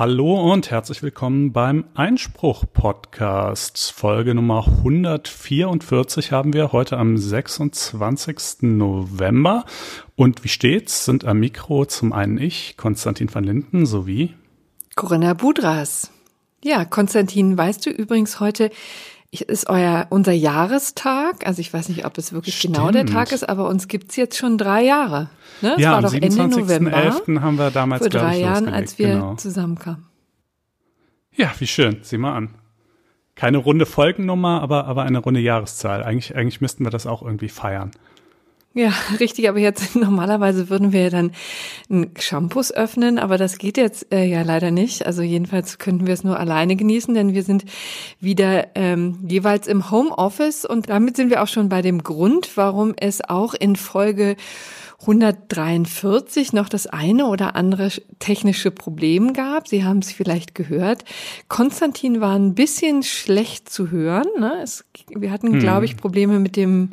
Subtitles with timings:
[0.00, 3.92] Hallo und herzlich willkommen beim Einspruch Podcast.
[3.92, 8.62] Folge Nummer 144 haben wir heute am 26.
[8.62, 9.66] November.
[10.16, 11.04] Und wie steht's?
[11.04, 14.34] Sind am Mikro zum einen ich, Konstantin van Linden, sowie
[14.96, 16.10] Corinna Budras.
[16.64, 18.70] Ja, Konstantin, weißt du übrigens heute,
[19.32, 21.46] ist euer, unser Jahrestag.
[21.46, 22.76] Also ich weiß nicht, ob es wirklich Stimmt.
[22.76, 25.30] genau der Tag ist, aber uns gibt's jetzt schon drei Jahre.
[25.60, 25.76] Ne?
[25.78, 26.92] Ja, war doch Ende November.
[26.92, 27.40] 11.
[27.40, 29.34] haben wir damals, vor drei Jahren, als wir genau.
[29.36, 30.06] zusammenkamen.
[31.36, 31.98] Ja, wie schön.
[32.02, 32.54] Sieh mal an.
[33.36, 36.02] Keine runde Folgennummer, aber, aber eine runde Jahreszahl.
[36.02, 37.92] Eigentlich, eigentlich müssten wir das auch irgendwie feiern.
[38.72, 41.32] Ja, richtig, aber jetzt normalerweise würden wir dann
[41.88, 45.06] einen Shampoos öffnen, aber das geht jetzt äh, ja leider nicht.
[45.06, 47.64] Also jedenfalls könnten wir es nur alleine genießen, denn wir sind
[48.20, 52.94] wieder ähm, jeweils im Homeoffice und damit sind wir auch schon bei dem Grund, warum
[52.96, 54.36] es auch in Folge
[55.00, 59.66] 143 noch das eine oder andere technische Problem gab.
[59.66, 61.04] Sie haben es vielleicht gehört.
[61.48, 64.28] Konstantin war ein bisschen schlecht zu hören.
[64.38, 64.52] Ne?
[64.62, 65.58] Es, wir hatten, hm.
[65.60, 66.90] glaube ich, Probleme mit dem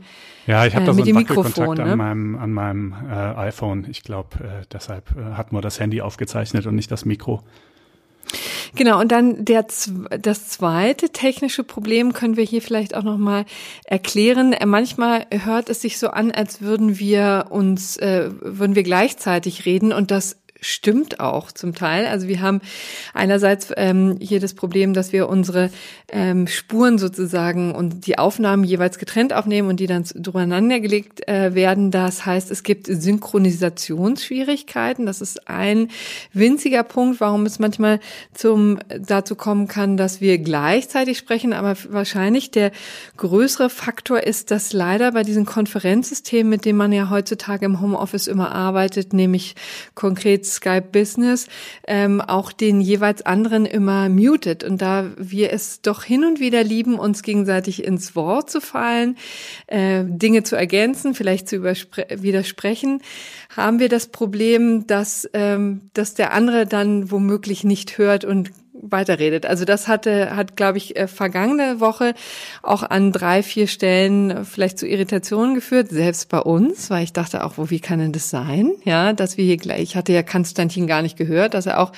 [0.47, 1.83] ja, ich habe da äh, so einen Wackelkontakt ne?
[1.83, 3.85] an meinem, an meinem äh, iPhone.
[3.89, 7.43] Ich glaube, äh, deshalb äh, hat nur das Handy aufgezeichnet und nicht das Mikro.
[8.75, 9.65] Genau, und dann der,
[10.21, 13.45] das zweite technische Problem können wir hier vielleicht auch nochmal
[13.85, 14.53] erklären.
[14.53, 19.65] Äh, manchmal hört es sich so an, als würden wir uns, äh, würden wir gleichzeitig
[19.65, 22.05] reden und das stimmt auch zum Teil.
[22.05, 22.61] Also wir haben
[23.13, 25.69] einerseits ähm, hier das Problem, dass wir unsere
[26.09, 31.53] ähm, Spuren sozusagen und die Aufnahmen jeweils getrennt aufnehmen und die dann durcheinander gelegt äh,
[31.53, 31.91] werden.
[31.91, 35.05] Das heißt, es gibt Synchronisationsschwierigkeiten.
[35.05, 35.89] Das ist ein
[36.33, 37.99] winziger Punkt, warum es manchmal
[38.33, 41.53] zum dazu kommen kann, dass wir gleichzeitig sprechen.
[41.53, 42.71] Aber wahrscheinlich der
[43.17, 48.27] größere Faktor ist, dass leider bei diesen Konferenzsystemen, mit denen man ja heutzutage im Homeoffice
[48.27, 49.55] immer arbeitet, nämlich
[49.93, 51.47] konkret Skype Business
[51.87, 54.63] ähm, auch den jeweils anderen immer mutet.
[54.63, 59.17] Und da wir es doch hin und wieder lieben, uns gegenseitig ins Wort zu fallen,
[59.67, 63.01] äh, Dinge zu ergänzen, vielleicht zu widersprechen,
[63.55, 68.51] haben wir das Problem, dass, ähm, dass der andere dann womöglich nicht hört und
[68.81, 69.45] weiterredet.
[69.45, 72.13] Also das hatte, hat, glaube ich, äh, vergangene Woche
[72.61, 77.43] auch an drei, vier Stellen vielleicht zu Irritationen geführt, selbst bei uns, weil ich dachte
[77.43, 78.71] auch, wo, wie kann denn das sein?
[78.83, 81.91] Ja, dass wir hier gleich, ich hatte ja Konstantin gar nicht gehört, dass er auch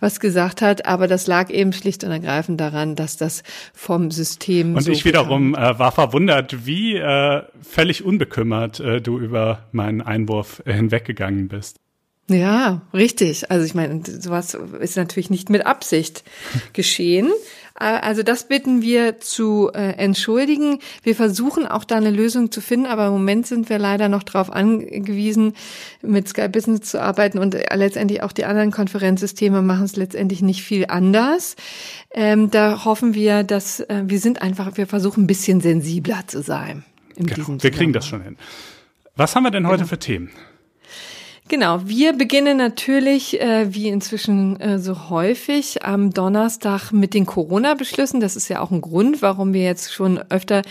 [0.00, 3.42] was gesagt hat, aber das lag eben schlicht und ergreifend daran, dass das
[3.72, 9.18] vom System Und so ich wiederum äh, war verwundert, wie äh, völlig unbekümmert äh, du
[9.18, 11.78] über meinen Einwurf äh, hinweggegangen bist.
[12.28, 13.50] Ja, richtig.
[13.50, 16.24] Also ich meine, sowas ist natürlich nicht mit Absicht
[16.72, 17.30] geschehen.
[17.78, 20.80] Äh, also das bitten wir zu äh, entschuldigen.
[21.04, 24.24] Wir versuchen auch da eine Lösung zu finden, aber im Moment sind wir leider noch
[24.24, 25.54] darauf angewiesen,
[26.02, 30.62] mit Sky Business zu arbeiten und letztendlich auch die anderen Konferenzsysteme machen es letztendlich nicht
[30.62, 31.54] viel anders.
[32.12, 36.42] Ähm, da hoffen wir, dass äh, wir sind einfach, wir versuchen ein bisschen sensibler zu
[36.42, 36.84] sein.
[37.14, 38.36] Genau, wir kriegen das schon hin.
[39.14, 39.88] Was haben wir denn heute genau.
[39.88, 40.30] für Themen?
[41.48, 48.18] Genau, wir beginnen natürlich, äh, wie inzwischen äh, so häufig, am Donnerstag mit den Corona-Beschlüssen.
[48.18, 50.62] Das ist ja auch ein Grund, warum wir jetzt schon öfter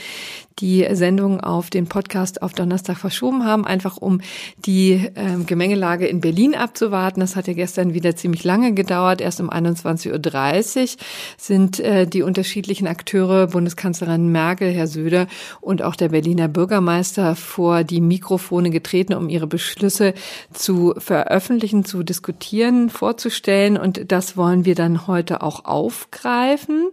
[0.59, 4.21] die Sendung auf den Podcast auf Donnerstag verschoben haben, einfach um
[4.57, 7.19] die ähm, Gemengelage in Berlin abzuwarten.
[7.19, 9.19] Das hat ja gestern wieder ziemlich lange gedauert.
[9.19, 10.99] Erst um 21.30 Uhr
[11.37, 15.27] sind äh, die unterschiedlichen Akteure, Bundeskanzlerin Merkel, Herr Söder
[15.59, 20.13] und auch der Berliner Bürgermeister vor die Mikrofone getreten, um ihre Beschlüsse
[20.53, 23.77] zu veröffentlichen, zu diskutieren, vorzustellen.
[23.77, 26.89] Und das wollen wir dann heute auch aufgreifen.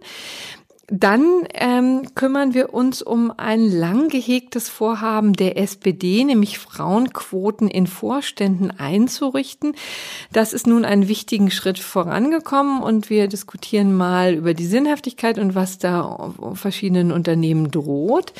[0.87, 7.87] Dann ähm, kümmern wir uns um ein lang gehegtes Vorhaben der SPD, nämlich Frauenquoten in
[7.87, 9.75] Vorständen einzurichten.
[10.33, 15.55] Das ist nun einen wichtigen Schritt vorangekommen und wir diskutieren mal über die Sinnhaftigkeit und
[15.55, 18.33] was da verschiedenen Unternehmen droht.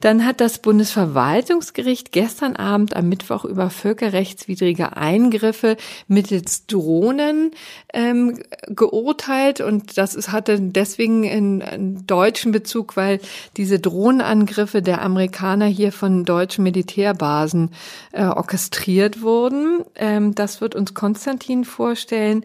[0.00, 5.76] Dann hat das Bundesverwaltungsgericht gestern Abend am Mittwoch über völkerrechtswidrige Eingriffe
[6.08, 7.50] mittels Drohnen
[7.92, 8.38] ähm,
[8.68, 13.20] geurteilt und das ist, hatte deswegen in deutschen Bezug, weil
[13.56, 17.70] diese Drohnenangriffe der Amerikaner hier von deutschen Militärbasen
[18.12, 19.84] äh, orchestriert wurden.
[19.94, 22.44] Ähm, das wird uns Konstantin vorstellen.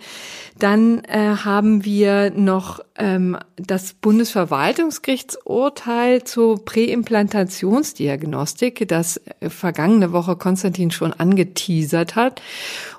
[0.59, 10.91] Dann äh, haben wir noch ähm, das Bundesverwaltungsgerichtsurteil zur Präimplantationsdiagnostik, das äh, vergangene Woche Konstantin
[10.91, 12.41] schon angeteasert hat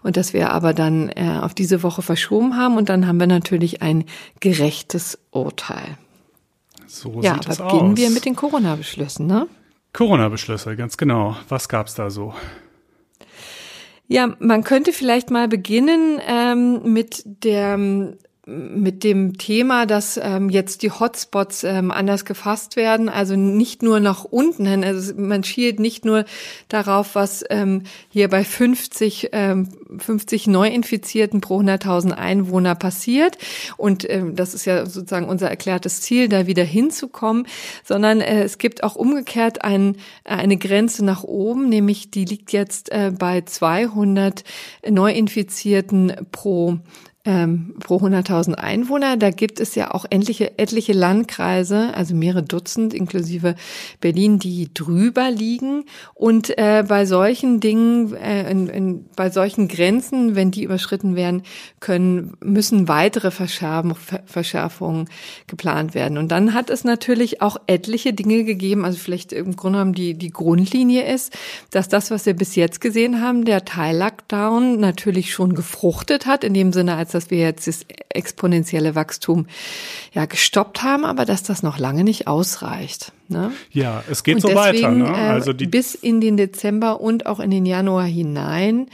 [0.02, 2.76] und das wir aber dann äh, auf diese Woche verschoben haben.
[2.76, 4.05] Und dann haben wir natürlich ein
[4.41, 5.99] gerechtes Urteil.
[6.88, 7.96] So ja, sieht es beginnen aus.
[7.96, 9.46] wir mit den Corona-Beschlüssen, ne?
[9.93, 11.37] Corona-Beschlüsse, ganz genau.
[11.49, 12.35] Was gab's da so?
[14.06, 17.76] Ja, man könnte vielleicht mal beginnen ähm, mit der
[18.49, 24.00] mit dem Thema, dass ähm, jetzt die Hotspots ähm, anders gefasst werden, also nicht nur
[24.00, 26.25] nach unten hin, also man schielt nicht nur
[26.69, 29.69] darauf, was ähm, hier bei 50, ähm,
[29.99, 33.37] 50 Neuinfizierten pro 100.000 Einwohner passiert.
[33.77, 37.47] Und ähm, das ist ja sozusagen unser erklärtes Ziel, da wieder hinzukommen,
[37.85, 42.91] sondern äh, es gibt auch umgekehrt ein, eine Grenze nach oben, nämlich die liegt jetzt
[42.93, 44.43] äh, bei 200
[44.89, 46.79] Neuinfizierten pro
[47.25, 49.17] ähm, pro 100.000 Einwohner.
[49.17, 53.55] Da gibt es ja auch etliche, etliche Landkreise, also mehrere Dutzend inklusive
[54.00, 55.85] Berlin, die drüber liegen.
[56.15, 61.43] Und äh, bei solchen Dingen, äh, in, in, bei solchen Grenzen, wenn die überschritten werden,
[61.81, 65.09] können müssen weitere Verschärfung, Verschärfungen
[65.47, 66.19] geplant werden.
[66.19, 68.85] Und dann hat es natürlich auch etliche Dinge gegeben.
[68.85, 71.37] Also vielleicht im Grunde genommen die die Grundlinie ist,
[71.70, 76.55] dass das, was wir bis jetzt gesehen haben, der Teil-Lockdown natürlich schon gefruchtet hat in
[76.55, 79.46] dem Sinne, als dass wir jetzt das exponentielle Wachstum
[80.12, 83.12] ja gestoppt haben, aber dass das noch lange nicht ausreicht.
[83.28, 83.52] Ne?
[83.70, 85.12] Ja, es geht und so deswegen, weiter.
[85.12, 85.19] Ne?
[85.19, 88.88] Äh, also die bis in den Dezember und auch in den Januar hinein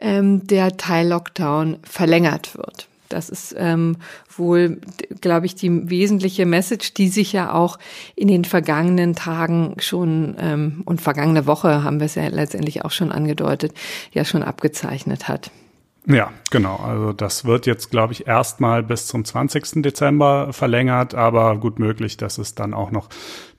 [0.00, 2.88] ähm, der Teil-Lockdown verlängert wird.
[3.08, 3.96] Das ist ähm,
[4.36, 4.80] wohl,
[5.20, 7.78] glaube ich, die wesentliche Message, die sich ja auch
[8.14, 12.90] in den vergangenen Tagen schon ähm, und vergangene Woche haben wir es ja letztendlich auch
[12.90, 13.72] schon angedeutet,
[14.12, 15.50] ja schon abgezeichnet hat.
[16.08, 16.76] Ja, genau.
[16.76, 19.82] Also das wird jetzt, glaube ich, erstmal bis zum 20.
[19.82, 23.08] Dezember verlängert, aber gut möglich, dass es dann auch noch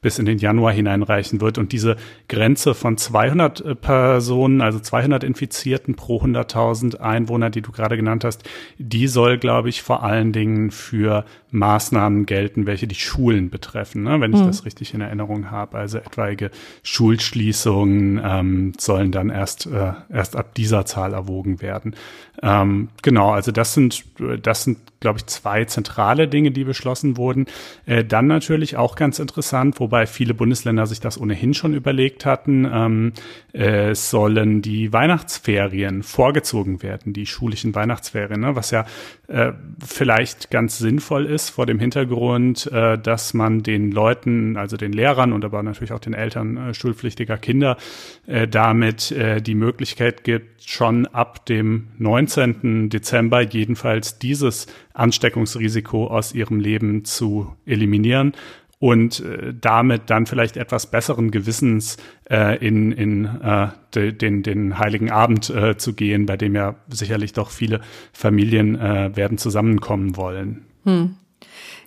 [0.02, 1.58] bis in den Januar hineinreichen wird.
[1.58, 1.96] Und diese
[2.28, 8.24] Grenze von 200 äh, Personen, also 200 Infizierten pro 100.000 Einwohner, die du gerade genannt
[8.24, 8.44] hast,
[8.78, 14.20] die soll, glaube ich, vor allen Dingen für Maßnahmen gelten, welche die Schulen betreffen, ne?
[14.20, 14.48] wenn ich mhm.
[14.48, 15.78] das richtig in Erinnerung habe.
[15.78, 16.52] Also etwaige
[16.84, 21.96] Schulschließungen ähm, sollen dann erst, äh, erst ab dieser Zahl erwogen werden.
[22.44, 24.06] Ähm, genau, also das sind,
[24.42, 27.46] das sind, glaube ich, zwei zentrale Dinge, die beschlossen wurden.
[27.86, 32.70] Äh, dann natürlich auch ganz interessant, wobei viele Bundesländer sich das ohnehin schon überlegt hatten,
[32.70, 33.14] ähm,
[33.54, 38.54] äh, sollen die Weihnachtsferien vorgezogen werden, die schulischen Weihnachtsferien, ne?
[38.58, 38.86] was ja
[39.30, 39.54] äh,
[39.86, 45.32] vielleicht ganz sinnvoll ist vor dem Hintergrund, äh, dass man den Leuten, also den Lehrern
[45.32, 47.78] und aber natürlich auch den Eltern äh, schulpflichtiger Kinder
[48.26, 52.90] äh, damit äh, die Möglichkeit gibt, schon ab dem 19.
[52.90, 58.34] Dezember jedenfalls dieses Ansteckungsrisiko aus ihrem Leben zu eliminieren
[58.80, 61.98] und äh, damit dann vielleicht etwas besseren Gewissens
[62.30, 66.76] äh, in, in äh, de, den, den Heiligen Abend äh, zu gehen, bei dem ja
[66.88, 67.82] sicherlich doch viele
[68.14, 70.66] Familien äh, werden zusammenkommen wollen.
[70.84, 71.16] Hm.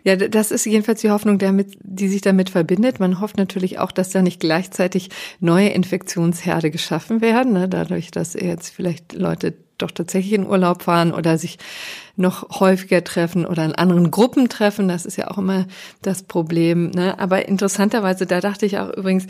[0.03, 3.01] Ja, das ist jedenfalls die Hoffnung, damit, die sich damit verbindet.
[3.01, 5.11] Man hofft natürlich auch, dass da nicht gleichzeitig
[5.41, 7.69] neue Infektionsherde geschaffen werden, ne?
[7.69, 11.59] dadurch, dass jetzt vielleicht Leute doch tatsächlich in Urlaub fahren oder sich
[12.17, 14.89] noch häufiger treffen oder in anderen Gruppen treffen.
[14.89, 15.67] Das ist ja auch immer
[16.03, 16.91] das Problem.
[16.91, 17.19] Ne?
[17.19, 19.27] Aber interessanterweise, da dachte ich auch übrigens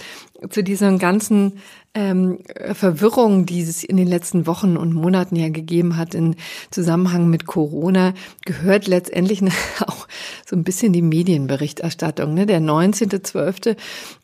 [0.50, 1.58] zu diesen ganzen
[1.94, 2.38] ähm,
[2.73, 6.37] Verwirrung, die es in den letzten Wochen und Monaten ja gegeben hat in
[6.70, 8.14] Zusammenhang mit Corona,
[8.44, 9.43] gehört letztendlich
[9.87, 10.06] auch
[10.47, 12.35] so ein bisschen die Medienberichterstattung.
[12.35, 12.47] Ne?
[12.47, 13.76] Der 19.12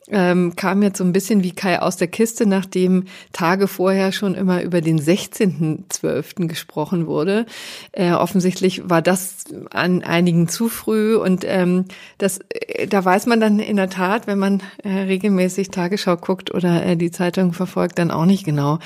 [0.09, 4.35] ähm, kam jetzt so ein bisschen wie Kai aus der Kiste, nachdem Tage vorher schon
[4.35, 6.47] immer über den 16.12.
[6.47, 7.47] gesprochen wurde.
[7.93, 11.87] Äh, offensichtlich war das an einigen zu früh und ähm,
[12.19, 16.55] das, äh, da weiß man dann in der Tat, wenn man äh, regelmäßig Tagesschau guckt
[16.55, 18.79] oder äh, die Zeitung verfolgt, dann auch nicht genau,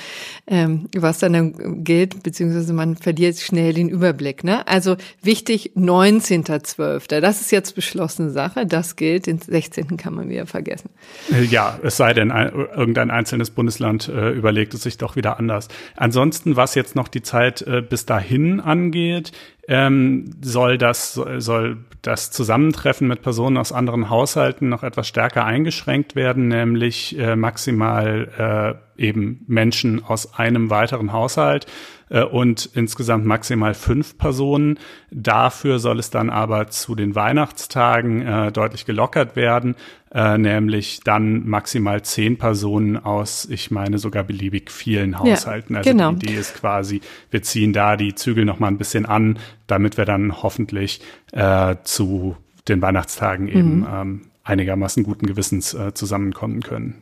[0.47, 4.43] ähm, was dann gilt, beziehungsweise man verliert schnell den Überblick.
[4.43, 4.67] Ne?
[4.67, 7.19] Also wichtig, 19.12.
[7.19, 9.97] Das ist jetzt beschlossene Sache, das gilt, den 16.
[9.97, 10.89] kann man wieder vergessen.
[11.31, 15.39] Äh, ja, es sei denn, ein, irgendein einzelnes Bundesland äh, überlegt es sich doch wieder
[15.39, 15.67] anders.
[15.95, 19.31] Ansonsten, was jetzt noch die Zeit äh, bis dahin angeht,
[19.67, 26.15] ähm, soll das soll das Zusammentreffen mit Personen aus anderen Haushalten noch etwas stärker eingeschränkt
[26.15, 31.67] werden, nämlich äh, maximal äh, eben Menschen aus einem weiteren Haushalt
[32.11, 34.77] äh, und insgesamt maximal fünf Personen.
[35.09, 39.75] Dafür soll es dann aber zu den Weihnachtstagen äh, deutlich gelockert werden,
[40.13, 45.73] äh, nämlich dann maximal zehn Personen aus, ich meine sogar beliebig vielen Haushalten.
[45.73, 46.11] Ja, also genau.
[46.11, 47.01] die Idee ist quasi,
[47.31, 51.01] wir ziehen da die Zügel noch mal ein bisschen an, damit wir dann hoffentlich
[51.31, 52.35] äh, zu
[52.67, 53.87] den Weihnachtstagen eben mhm.
[53.91, 56.95] ähm, einigermaßen guten Gewissens äh, zusammenkommen können.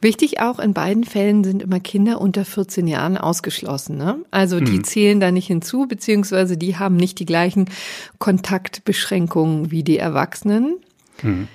[0.00, 3.96] Wichtig auch, in beiden Fällen sind immer Kinder unter 14 Jahren ausgeschlossen.
[3.96, 4.18] Ne?
[4.30, 4.84] Also die mhm.
[4.84, 7.70] zählen da nicht hinzu, beziehungsweise die haben nicht die gleichen
[8.18, 10.76] Kontaktbeschränkungen wie die Erwachsenen.
[11.22, 11.48] Mhm.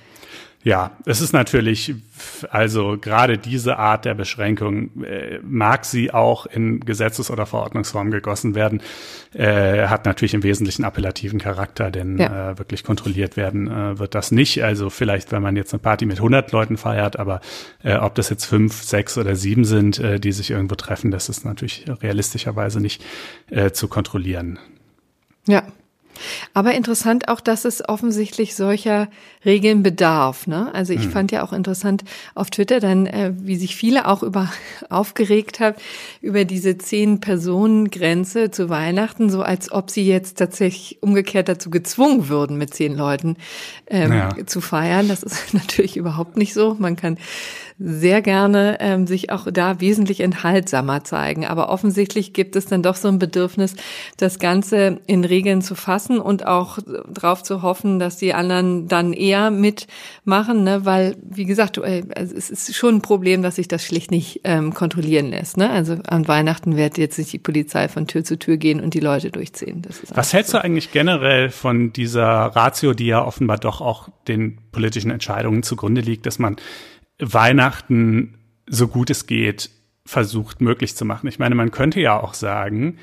[0.64, 1.92] Ja, es ist natürlich,
[2.50, 8.54] also gerade diese Art der Beschränkung, äh, mag sie auch in Gesetzes- oder Verordnungsform gegossen
[8.54, 8.80] werden,
[9.34, 12.52] äh, hat natürlich im Wesentlichen appellativen Charakter, denn ja.
[12.52, 14.62] äh, wirklich kontrolliert werden äh, wird das nicht.
[14.62, 17.40] Also vielleicht, wenn man jetzt eine Party mit 100 Leuten feiert, aber
[17.82, 21.28] äh, ob das jetzt fünf, sechs oder sieben sind, äh, die sich irgendwo treffen, das
[21.28, 23.04] ist natürlich realistischerweise nicht
[23.72, 24.58] zu kontrollieren.
[25.46, 25.64] Ja,
[26.54, 29.08] aber interessant auch, dass es offensichtlich solcher
[29.44, 30.46] Regeln bedarf.
[30.46, 30.72] Ne?
[30.74, 31.10] Also ich hm.
[31.10, 34.52] fand ja auch interessant auf Twitter dann, äh, wie sich viele auch über
[34.88, 35.76] aufgeregt haben
[36.20, 41.70] über diese zehn Personen Grenze zu Weihnachten, so als ob sie jetzt tatsächlich umgekehrt dazu
[41.70, 43.36] gezwungen würden, mit zehn Leuten
[43.88, 44.30] ähm, ja.
[44.46, 45.08] zu feiern.
[45.08, 46.76] Das ist natürlich überhaupt nicht so.
[46.78, 47.18] Man kann
[47.84, 51.46] sehr gerne ähm, sich auch da wesentlich enthaltsamer zeigen.
[51.46, 53.74] Aber offensichtlich gibt es dann doch so ein Bedürfnis,
[54.16, 59.12] das Ganze in Regeln zu fassen und auch darauf zu hoffen, dass die anderen dann
[59.12, 60.84] eher mitmachen, ne?
[60.84, 64.72] weil, wie gesagt, äh, es ist schon ein Problem, dass sich das schlicht nicht ähm,
[64.74, 65.56] kontrollieren lässt.
[65.56, 65.68] Ne?
[65.70, 69.00] Also an Weihnachten wird jetzt nicht die Polizei von Tür zu Tür gehen und die
[69.00, 69.82] Leute durchziehen.
[70.14, 70.58] Was hältst so.
[70.58, 76.00] du eigentlich generell von dieser Ratio, die ja offenbar doch auch den politischen Entscheidungen zugrunde
[76.00, 76.56] liegt, dass man
[77.22, 78.34] Weihnachten
[78.68, 79.70] so gut es geht
[80.04, 81.28] versucht möglich zu machen.
[81.28, 82.98] Ich meine, man könnte ja auch sagen,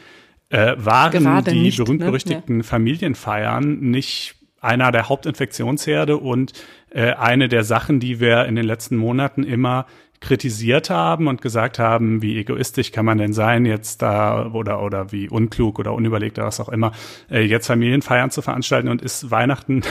[0.49, 2.63] äh, waren Gerade die berühmt-berüchtigten ne?
[2.63, 6.53] Familienfeiern nicht einer der Hauptinfektionsherde und
[6.89, 9.85] äh, eine der Sachen, die wir in den letzten Monaten immer
[10.21, 15.11] kritisiert haben und gesagt haben, wie egoistisch kann man denn sein, jetzt da oder oder
[15.11, 16.91] wie unklug oder unüberlegt oder was auch immer,
[17.29, 19.81] äh, jetzt Familienfeiern zu veranstalten und ist Weihnachten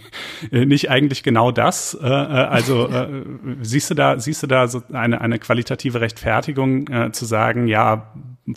[0.50, 1.94] nicht eigentlich genau das?
[1.94, 3.24] Äh, äh, also äh,
[3.62, 8.12] siehst du da siehst du da so eine eine qualitative Rechtfertigung äh, zu sagen, ja,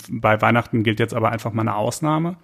[0.10, 2.38] bei Weihnachten gilt jetzt aber einfach mal eine Ausnahme?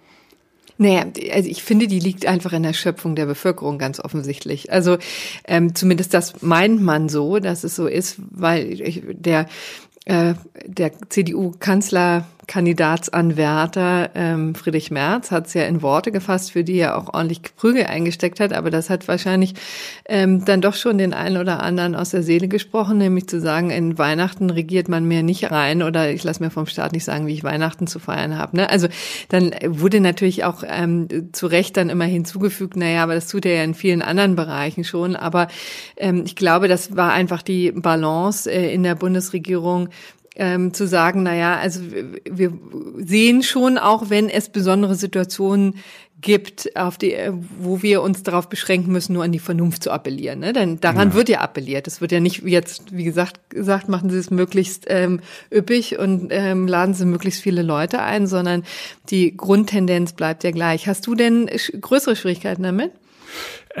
[0.78, 4.72] Naja, also ich finde, die liegt einfach in der Schöpfung der Bevölkerung ganz offensichtlich.
[4.72, 4.98] Also
[5.46, 9.46] ähm, zumindest das meint man so, dass es so ist, weil ich, der
[10.06, 10.34] äh,
[10.64, 16.98] der CDU-Kanzler Kandidatsanwärter ähm, Friedrich Merz hat es ja in Worte gefasst, für die er
[16.98, 19.54] auch ordentlich Prügel eingesteckt hat, aber das hat wahrscheinlich
[20.08, 23.70] ähm, dann doch schon den einen oder anderen aus der Seele gesprochen, nämlich zu sagen,
[23.70, 27.28] in Weihnachten regiert man mir nicht rein oder ich lasse mir vom Staat nicht sagen,
[27.28, 28.56] wie ich Weihnachten zu feiern habe.
[28.56, 28.68] Ne?
[28.68, 28.88] Also
[29.28, 33.54] dann wurde natürlich auch ähm, zu Recht dann immer hinzugefügt, naja, aber das tut er
[33.54, 35.46] ja in vielen anderen Bereichen schon, aber
[35.96, 39.90] ähm, ich glaube, das war einfach die Balance äh, in der Bundesregierung,
[40.40, 41.80] ähm, zu sagen, na ja, also
[42.24, 42.52] wir
[42.96, 45.74] sehen schon auch, wenn es besondere Situationen
[46.22, 49.90] gibt, auf die, äh, wo wir uns darauf beschränken müssen, nur an die Vernunft zu
[49.90, 50.40] appellieren.
[50.40, 50.54] Ne?
[50.54, 51.14] Denn daran ja.
[51.14, 51.86] wird ja appelliert.
[51.86, 55.20] Es wird ja nicht jetzt, wie gesagt, gesagt, machen Sie es möglichst ähm,
[55.52, 58.64] üppig und ähm, laden Sie möglichst viele Leute ein, sondern
[59.10, 60.88] die Grundtendenz bleibt ja gleich.
[60.88, 62.92] Hast du denn größere Schwierigkeiten damit?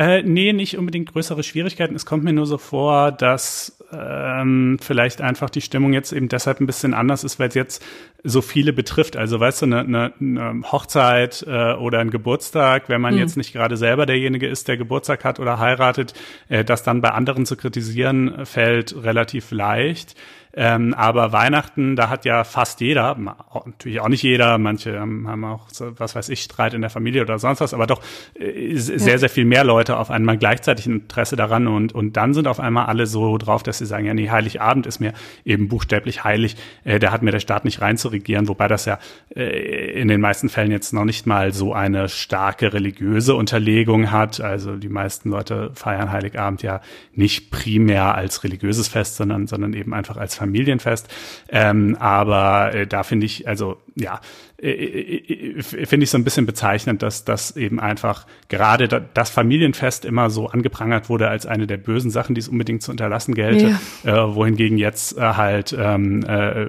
[0.00, 1.94] Äh, nee, nicht unbedingt größere Schwierigkeiten.
[1.94, 6.58] Es kommt mir nur so vor, dass ähm, vielleicht einfach die Stimmung jetzt eben deshalb
[6.58, 7.84] ein bisschen anders ist, weil es jetzt
[8.24, 9.18] so viele betrifft.
[9.18, 13.20] Also weißt du, eine, eine, eine Hochzeit äh, oder ein Geburtstag, wenn man mhm.
[13.20, 16.14] jetzt nicht gerade selber derjenige ist, der Geburtstag hat oder heiratet,
[16.48, 20.14] äh, das dann bei anderen zu kritisieren, fällt relativ leicht.
[20.52, 23.16] Ähm, aber Weihnachten, da hat ja fast jeder,
[23.64, 27.38] natürlich auch nicht jeder, manche haben auch, was weiß ich, Streit in der Familie oder
[27.38, 28.02] sonst was, aber doch
[28.34, 32.48] äh, sehr, sehr viel mehr Leute auf einmal gleichzeitig Interesse daran und, und dann sind
[32.48, 35.12] auf einmal alle so drauf, dass sie sagen, ja, nee, Heiligabend ist mir
[35.44, 38.86] eben buchstäblich heilig, äh, da hat mir der Staat nicht rein zu regieren, wobei das
[38.86, 38.98] ja
[39.36, 44.40] äh, in den meisten Fällen jetzt noch nicht mal so eine starke religiöse Unterlegung hat.
[44.40, 46.80] Also die meisten Leute feiern Heiligabend ja
[47.14, 51.08] nicht primär als religiöses Fest, sondern, sondern eben einfach als Familienfest.
[51.48, 54.20] Ähm, aber äh, da finde ich, also ja,
[54.62, 59.30] äh, äh, äh, finde ich so ein bisschen bezeichnend, dass das eben einfach gerade das
[59.30, 63.34] Familienfest immer so angeprangert wurde als eine der bösen Sachen, die es unbedingt zu unterlassen
[63.34, 64.26] gelte, ja.
[64.26, 66.66] äh, wohingegen jetzt äh, halt ähm, äh,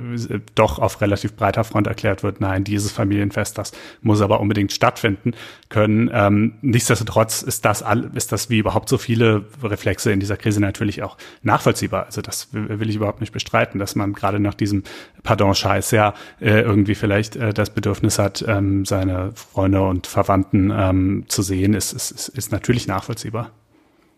[0.55, 3.71] doch auf relativ breiter Front erklärt wird, nein, dieses Familienfest, das
[4.01, 5.33] muss aber unbedingt stattfinden
[5.67, 6.09] können.
[6.13, 10.61] Ähm, nichtsdestotrotz ist das all, ist das wie überhaupt so viele Reflexe in dieser Krise
[10.61, 12.05] natürlich auch nachvollziehbar.
[12.05, 14.83] Also das will ich überhaupt nicht bestreiten, dass man gerade nach diesem
[15.23, 21.25] Pardon-Scheiß ja äh, irgendwie vielleicht äh, das Bedürfnis hat, ähm, seine Freunde und Verwandten ähm,
[21.27, 23.51] zu sehen, ist, ist, ist natürlich nachvollziehbar.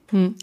[0.09, 0.35] Hm.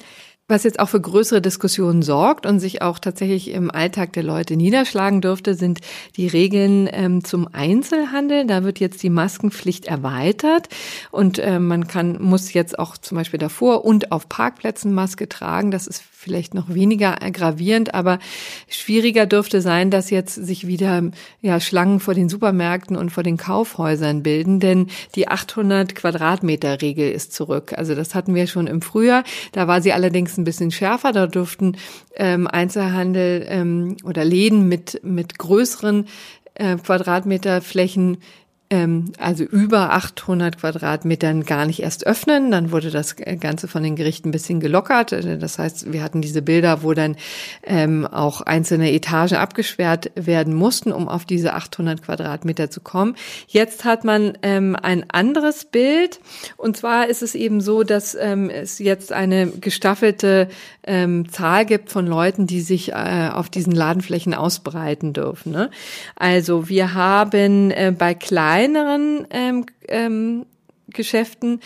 [0.50, 4.56] Was jetzt auch für größere Diskussionen sorgt und sich auch tatsächlich im Alltag der Leute
[4.56, 5.78] niederschlagen dürfte, sind
[6.16, 8.48] die Regeln ähm, zum Einzelhandel.
[8.48, 10.68] Da wird jetzt die Maskenpflicht erweitert
[11.12, 15.70] und äh, man kann muss jetzt auch zum Beispiel davor und auf Parkplätzen Maske tragen.
[15.70, 18.18] Das ist vielleicht noch weniger gravierend, aber
[18.68, 21.10] schwieriger dürfte sein, dass jetzt sich wieder
[21.40, 27.10] ja, Schlangen vor den Supermärkten und vor den Kaufhäusern bilden, denn die 800 Quadratmeter Regel
[27.10, 27.72] ist zurück.
[27.74, 29.24] Also das hatten wir schon im Frühjahr.
[29.52, 31.12] Da war sie allerdings ein bisschen schärfer.
[31.12, 31.78] Da durften
[32.16, 36.06] ähm, Einzelhandel ähm, oder Läden mit, mit größeren
[36.54, 38.18] äh, Quadratmeterflächen
[38.72, 42.52] ähm, also über 800 Quadratmetern gar nicht erst öffnen.
[42.52, 45.10] Dann wurde das Ganze von den Gerichten ein bisschen gelockert.
[45.12, 47.16] Das heißt, wir hatten diese Bilder, wo dann
[47.64, 53.16] ähm, auch einzelne Etagen abgesperrt werden mussten, um auf diese 800 Quadratmeter zu kommen.
[53.48, 56.20] Jetzt hat man ähm, ein anderes Bild.
[56.56, 60.48] Und zwar ist es eben so, dass ähm, es jetzt eine gestaffelte
[60.84, 65.50] ähm, Zahl gibt von Leuten, die sich äh, auf diesen Ladenflächen ausbreiten dürfen.
[65.50, 65.70] Ne?
[66.14, 70.46] Also wir haben äh, bei kleinen kleineren ähm, ähm,
[70.88, 71.60] Geschäften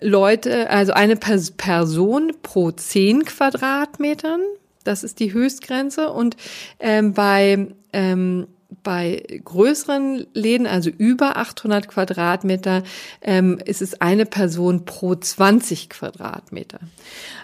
[0.00, 4.40] Leute, also eine Person pro zehn Quadratmetern,
[4.84, 6.10] das ist die Höchstgrenze.
[6.10, 6.36] Und
[6.80, 8.46] ähm, bei ähm,
[8.82, 12.82] bei größeren Läden, also über 800 Quadratmeter,
[13.22, 16.80] ähm, ist es eine Person pro 20 Quadratmeter.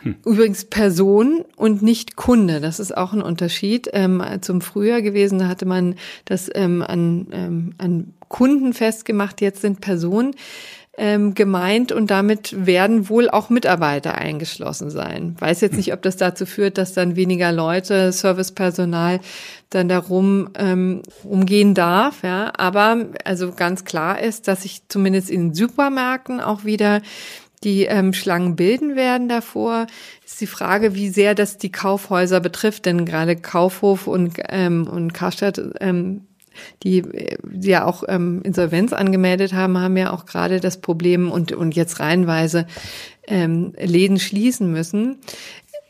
[0.03, 0.17] Hm.
[0.25, 2.61] Übrigens Person und nicht Kunde.
[2.61, 5.39] Das ist auch ein Unterschied ähm, zum Frühjahr gewesen.
[5.39, 9.41] Da hatte man das ähm, an, ähm, an Kunden festgemacht.
[9.41, 10.35] Jetzt sind Personen
[10.99, 15.35] ähm, gemeint und damit werden wohl auch Mitarbeiter eingeschlossen sein.
[15.39, 19.21] Weiß jetzt nicht, ob das dazu führt, dass dann weniger Leute, Servicepersonal
[19.71, 22.53] dann darum ähm, umgehen darf, ja.
[22.59, 27.01] Aber also ganz klar ist, dass sich zumindest in Supermärkten auch wieder
[27.65, 29.87] die ähm, Schlangen bilden werden davor.
[30.27, 35.15] Ist die Frage, wie sehr das die Kaufhäuser betrifft, denn gerade Kaufhof und, ähm, und
[35.15, 36.27] Karstadt ähm,
[36.83, 37.03] die,
[37.45, 41.75] die ja auch ähm, Insolvenz angemeldet haben, haben ja auch gerade das Problem und, und
[41.75, 42.67] jetzt reihenweise
[43.27, 45.19] ähm, Läden schließen müssen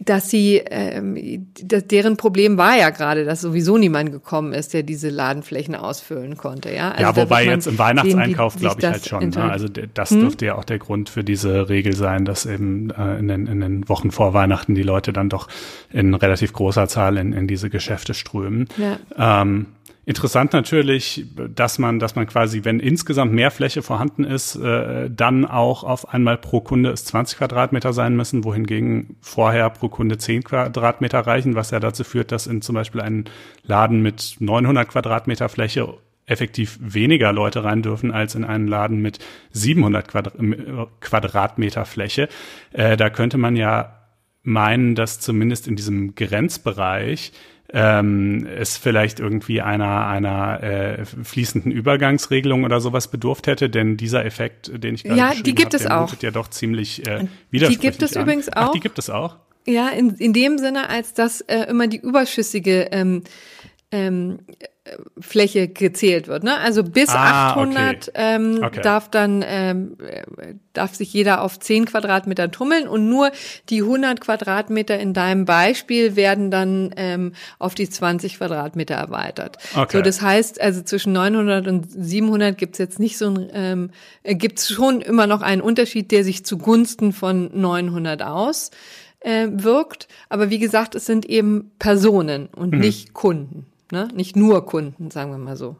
[0.05, 4.83] dass sie, ähm, dass deren Problem war ja gerade, dass sowieso niemand gekommen ist, der
[4.83, 6.75] diese Ladenflächen ausfüllen konnte.
[6.75, 9.29] Ja, also ja wobei jetzt im Weihnachtseinkauf glaube ich halt schon.
[9.29, 9.43] Ne?
[9.43, 10.21] Also das hm?
[10.21, 13.61] dürfte ja auch der Grund für diese Regel sein, dass eben äh, in, den, in
[13.61, 15.49] den Wochen vor Weihnachten die Leute dann doch
[15.91, 18.69] in relativ großer Zahl in, in diese Geschäfte strömen.
[18.77, 19.43] Ja.
[19.43, 19.67] Ähm,
[20.05, 25.45] Interessant natürlich, dass man, dass man quasi, wenn insgesamt mehr Fläche vorhanden ist, äh, dann
[25.45, 30.43] auch auf einmal pro Kunde es 20 Quadratmeter sein müssen, wohingegen vorher pro Kunde 10
[30.43, 33.27] Quadratmeter reichen, was ja dazu führt, dass in zum Beispiel einen
[33.63, 35.95] Laden mit 900 Quadratmeter Fläche
[36.27, 39.21] effektiv weniger Leute rein dürfen als in einen Laden mit
[39.53, 40.35] 700 Quadrat
[41.01, 42.29] Quadratmeter Fläche.
[42.73, 43.99] Äh, da könnte man ja
[44.43, 47.33] meinen, dass zumindest in diesem Grenzbereich
[47.73, 54.25] ähm, es vielleicht irgendwie einer, einer äh, fließenden Übergangsregelung oder sowas bedurft hätte, denn dieser
[54.25, 56.15] Effekt, den ich gerade ja, die gibt habe, es auch.
[56.21, 58.23] ja doch ziemlich äh, widersprüchlich Die gibt es an.
[58.23, 58.55] übrigens auch.
[58.57, 59.37] Ach, die gibt es auch.
[59.67, 63.23] Ja, in, in dem Sinne, als dass äh, immer die überschüssige ähm,
[63.93, 64.41] ähm,
[65.21, 66.43] Fläche gezählt wird.
[66.43, 66.59] Ne?
[66.59, 68.11] Also bis ah, 800 okay.
[68.15, 68.81] Ähm, okay.
[68.83, 69.97] darf dann ähm,
[70.73, 73.31] darf sich jeder auf 10 Quadratmeter tummeln und nur
[73.69, 79.59] die 100 Quadratmeter in deinem Beispiel werden dann ähm, auf die 20 Quadratmeter erweitert.
[79.77, 79.99] Okay.
[79.99, 83.91] So, das heißt, also zwischen 900 und 700 gibt's jetzt nicht so ein, ähm,
[84.25, 88.73] gibt's schon immer noch einen Unterschied, der sich zugunsten von 900 aus
[89.21, 90.09] äh, wirkt.
[90.29, 92.81] Aber wie gesagt, es sind eben Personen und mhm.
[92.81, 93.67] nicht Kunden.
[93.93, 94.09] Ne?
[94.15, 95.77] Nicht nur Kunden, sagen wir mal so.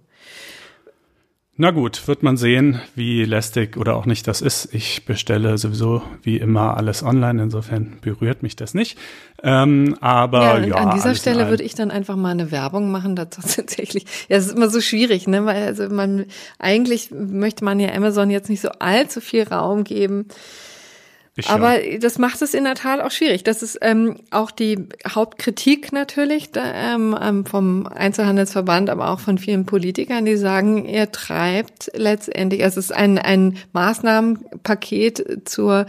[1.57, 4.75] Na gut, wird man sehen, wie lästig oder auch nicht das ist.
[4.75, 8.99] Ich bestelle sowieso wie immer alles online, insofern berührt mich das nicht.
[9.43, 13.17] Ähm, aber ja, ja an dieser Stelle würde ich dann einfach mal eine Werbung machen
[13.17, 14.05] dazu tatsächlich.
[14.29, 15.47] Ja, es ist immer so schwierig, ne?
[15.47, 16.27] Weil also man
[16.59, 20.27] eigentlich möchte man ja Amazon jetzt nicht so allzu viel Raum geben.
[21.35, 22.01] Ich Aber schon.
[22.01, 23.43] das macht es in der Tat auch schwierig.
[23.43, 29.39] Das ist ähm, auch die Hauptkritik natürlich da, ähm, ähm, vom Einzelhandelsverband, aber auch von
[29.39, 35.87] vielen Politikern, die sagen, er treibt letztendlich, also es ist ein, ein Maßnahmenpaket zur,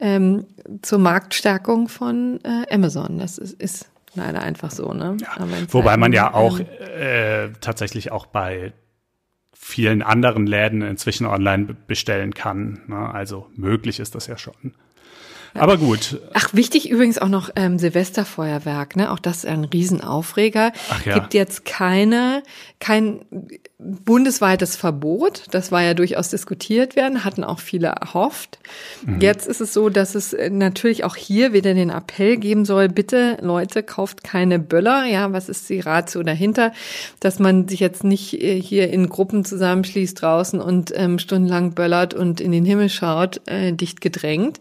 [0.00, 0.46] ähm,
[0.82, 3.18] zur Marktstärkung von äh, Amazon.
[3.20, 4.92] Das ist, ist leider einfach so.
[4.92, 5.16] Ne?
[5.20, 5.46] Ja.
[5.68, 6.66] Wobei man ja auch ähm,
[6.98, 8.72] äh, tatsächlich auch bei
[9.62, 12.80] vielen anderen Läden inzwischen online bestellen kann.
[12.86, 12.96] Ne?
[12.96, 14.72] Also möglich ist das ja schon.
[15.52, 16.18] Aber gut.
[16.32, 19.10] Ach, wichtig übrigens auch noch ähm, Silvesterfeuerwerk, ne?
[19.10, 20.72] Auch das ist ein Riesenaufreger.
[20.90, 21.14] Ach ja.
[21.14, 22.42] Gibt jetzt keine,
[22.78, 23.24] kein
[23.80, 25.44] bundesweites Verbot.
[25.50, 28.58] Das war ja durchaus diskutiert werden, hatten auch viele erhofft.
[29.04, 29.20] Mhm.
[29.20, 32.88] Jetzt ist es so, dass es äh, natürlich auch hier wieder den Appell geben soll,
[32.88, 35.06] bitte Leute, kauft keine Böller.
[35.06, 36.72] Ja, was ist die Ratio dahinter?
[37.20, 42.12] Dass man sich jetzt nicht äh, hier in Gruppen zusammenschließt draußen und ähm, stundenlang böllert
[42.12, 44.58] und in den Himmel schaut, äh, dicht gedrängt.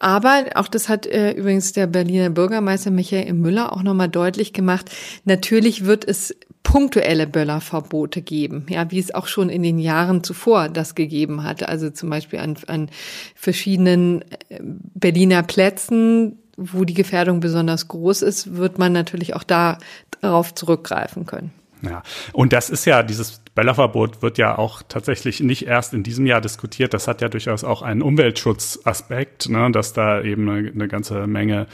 [0.00, 4.90] Aber auch das hat äh, übrigens der Berliner Bürgermeister Michael Müller auch nochmal deutlich gemacht.
[5.24, 10.68] Natürlich wird es punktuelle Böllerverbote geben, ja, wie es auch schon in den Jahren zuvor
[10.68, 11.68] das gegeben hatte.
[11.68, 12.90] Also zum Beispiel an, an
[13.34, 19.78] verschiedenen äh, Berliner Plätzen wo die Gefährdung besonders groß ist, wird man natürlich auch da
[20.20, 21.52] darauf zurückgreifen können.
[21.82, 26.26] Ja, und das ist ja, dieses Böllerverbot wird ja auch tatsächlich nicht erst in diesem
[26.26, 26.92] Jahr diskutiert.
[26.92, 31.68] Das hat ja durchaus auch einen Umweltschutzaspekt, ne, dass da eben eine, eine ganze Menge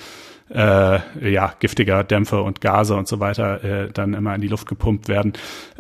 [0.50, 4.68] äh, ja, giftiger Dämpfe und Gase und so weiter äh, dann immer in die Luft
[4.68, 5.32] gepumpt werden.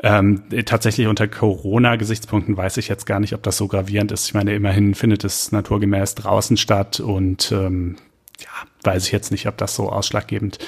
[0.02, 4.26] Ähm, tatsächlich unter Corona-Gesichtspunkten weiß ich jetzt gar nicht, ob das so gravierend ist.
[4.26, 7.96] Ich meine, immerhin findet es naturgemäß draußen statt und ähm,
[8.40, 10.58] ja, weiß ich jetzt nicht, ob das so ausschlaggebend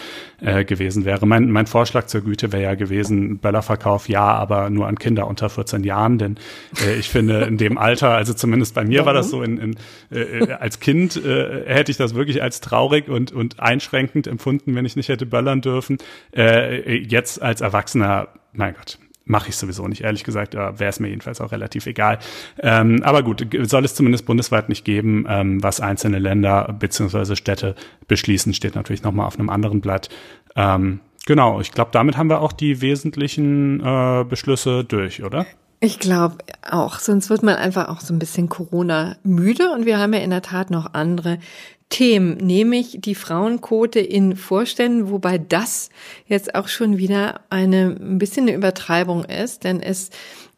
[0.40, 1.26] äh, gewesen wäre.
[1.26, 5.48] Mein, mein Vorschlag zur Güte wäre ja gewesen, Böllerverkauf ja, aber nur an Kinder unter
[5.48, 6.36] 14 Jahren, denn
[6.84, 9.76] äh, ich finde in dem Alter, also zumindest bei mir war das so, in, in,
[10.10, 14.84] äh, als Kind äh, hätte ich das wirklich als traurig und, und einschränkend empfunden, wenn
[14.84, 15.98] ich nicht hätte böllern dürfen.
[16.34, 21.08] Äh, jetzt als Erwachsener, mein Gott, mache ich sowieso nicht, ehrlich gesagt, wäre es mir
[21.08, 22.18] jedenfalls auch relativ egal.
[22.60, 25.26] Ähm, aber gut, soll es zumindest bundesweit nicht geben.
[25.28, 27.74] Ähm, was einzelne Länder beziehungsweise Städte
[28.08, 30.08] beschließen, steht natürlich nochmal auf einem anderen Blatt.
[30.54, 35.44] Ähm, genau, ich glaube, damit haben wir auch die wesentlichen äh, Beschlüsse durch, oder?
[35.80, 36.36] Ich glaube
[36.70, 40.20] auch, sonst wird man einfach auch so ein bisschen Corona müde und wir haben ja
[40.20, 41.38] in der Tat noch andere
[41.88, 45.88] Themen, nämlich die Frauenquote in Vorständen, wobei das
[46.26, 50.10] jetzt auch schon wieder eine ein bisschen eine Übertreibung ist, denn es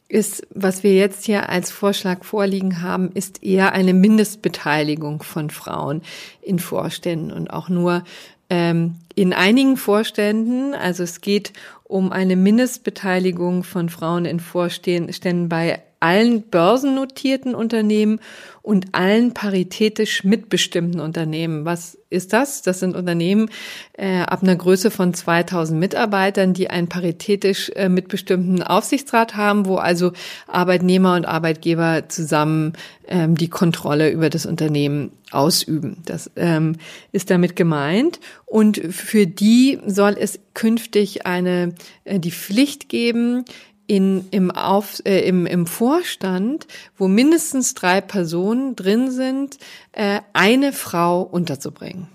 [0.08, 6.02] ist, was wir jetzt hier als Vorschlag vorliegen haben, ist eher eine Mindestbeteiligung von Frauen
[6.40, 8.04] in Vorständen und auch nur
[8.48, 10.74] ähm, in einigen Vorständen.
[10.74, 11.52] Also es geht
[11.84, 18.20] um eine Mindestbeteiligung von Frauen in Vorständen bei allen börsennotierten Unternehmen
[18.62, 21.64] und allen paritätisch mitbestimmten Unternehmen.
[21.64, 22.60] Was ist das?
[22.62, 23.50] Das sind Unternehmen
[23.94, 29.76] äh, ab einer Größe von 2000 Mitarbeitern, die einen paritätisch äh, mitbestimmten Aufsichtsrat haben, wo
[29.76, 30.12] also
[30.46, 32.74] Arbeitnehmer und Arbeitgeber zusammen
[33.06, 36.02] ähm, die Kontrolle über das Unternehmen ausüben.
[36.04, 36.76] Das ähm,
[37.12, 38.20] ist damit gemeint.
[38.44, 43.44] Und für die soll es künftig eine äh, die Pflicht geben,
[43.88, 49.58] in, im, Auf, äh, im, im Vorstand, wo mindestens drei Personen drin sind,
[49.92, 52.06] äh, eine Frau unterzubringen.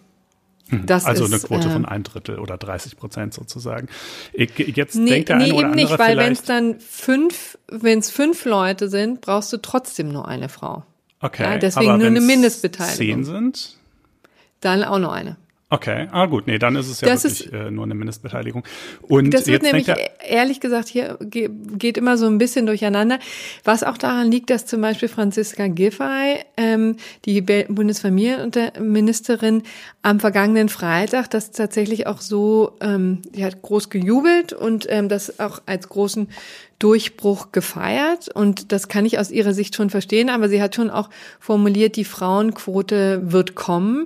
[0.70, 0.86] Hm.
[0.86, 3.90] Das also ist, eine Quote äh, von ein Drittel oder 30 Prozent sozusagen.
[4.34, 7.58] Ich, jetzt nee, denkt der nee, eine oder eben nicht, weil wenn es dann fünf,
[7.68, 10.84] wenn es fünf Leute sind, brauchst du trotzdem nur eine Frau.
[11.22, 11.44] Okay.
[11.44, 13.24] Ja, deswegen nur eine Mindestbeteiligung.
[13.24, 13.78] Zehn sind?
[14.62, 15.38] Dann auch noch eine.
[15.74, 18.64] Okay, ah gut, nee, dann ist es ja das wirklich ist, äh, nur eine Mindestbeteiligung.
[19.02, 19.88] Und das wird nämlich
[20.20, 23.18] ehrlich gesagt hier geht immer so ein bisschen durcheinander,
[23.64, 29.64] was auch daran liegt, dass zum Beispiel Franziska Giffey, ähm, die Bundesfamilienministerin,
[30.04, 35.40] am vergangenen Freitag das tatsächlich auch so, ähm, die hat groß gejubelt und ähm, das
[35.40, 36.28] auch als großen
[36.78, 40.92] Durchbruch gefeiert und das kann ich aus ihrer Sicht schon verstehen, aber sie hat schon
[40.92, 41.10] auch
[41.40, 44.06] formuliert, die Frauenquote wird kommen.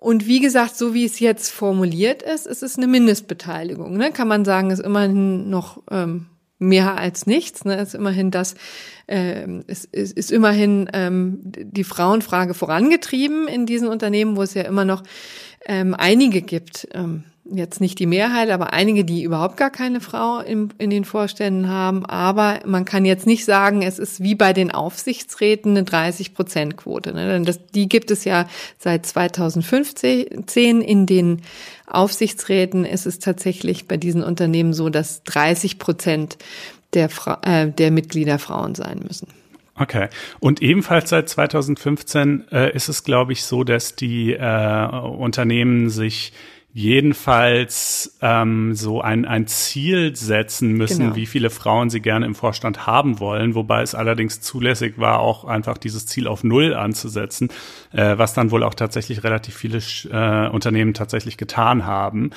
[0.00, 3.96] Und wie gesagt, so wie es jetzt formuliert ist, ist es eine Mindestbeteiligung.
[3.96, 4.12] Ne?
[4.12, 6.26] Kann man sagen, ist immerhin noch ähm,
[6.60, 7.64] mehr als nichts.
[7.64, 7.80] Ne?
[7.80, 8.54] Ist immerhin das,
[9.08, 14.62] äh, ist, ist, ist immerhin ähm, die Frauenfrage vorangetrieben in diesen Unternehmen, wo es ja
[14.62, 15.02] immer noch
[15.66, 16.86] ähm, einige gibt.
[16.94, 21.04] Ähm, jetzt nicht die Mehrheit, aber einige, die überhaupt gar keine Frau in, in den
[21.04, 22.04] Vorständen haben.
[22.06, 27.14] Aber man kann jetzt nicht sagen, es ist wie bei den Aufsichtsräten eine 30-Prozent-Quote.
[27.14, 27.32] Ne?
[27.32, 31.42] Denn das, die gibt es ja seit 2015 in den
[31.86, 32.84] Aufsichtsräten.
[32.84, 36.38] Ist es tatsächlich bei diesen Unternehmen so, dass 30 Prozent
[36.94, 39.28] der, Fra äh, der Mitglieder Frauen sein müssen.
[39.74, 40.08] Okay.
[40.40, 46.32] Und ebenfalls seit 2015 äh, ist es, glaube ich, so, dass die äh, Unternehmen sich
[46.78, 51.16] jedenfalls ähm, so ein, ein Ziel setzen müssen, genau.
[51.16, 55.44] wie viele Frauen sie gerne im Vorstand haben wollen, wobei es allerdings zulässig war, auch
[55.44, 57.48] einfach dieses Ziel auf Null anzusetzen,
[57.92, 62.30] äh, was dann wohl auch tatsächlich relativ viele äh, Unternehmen tatsächlich getan haben.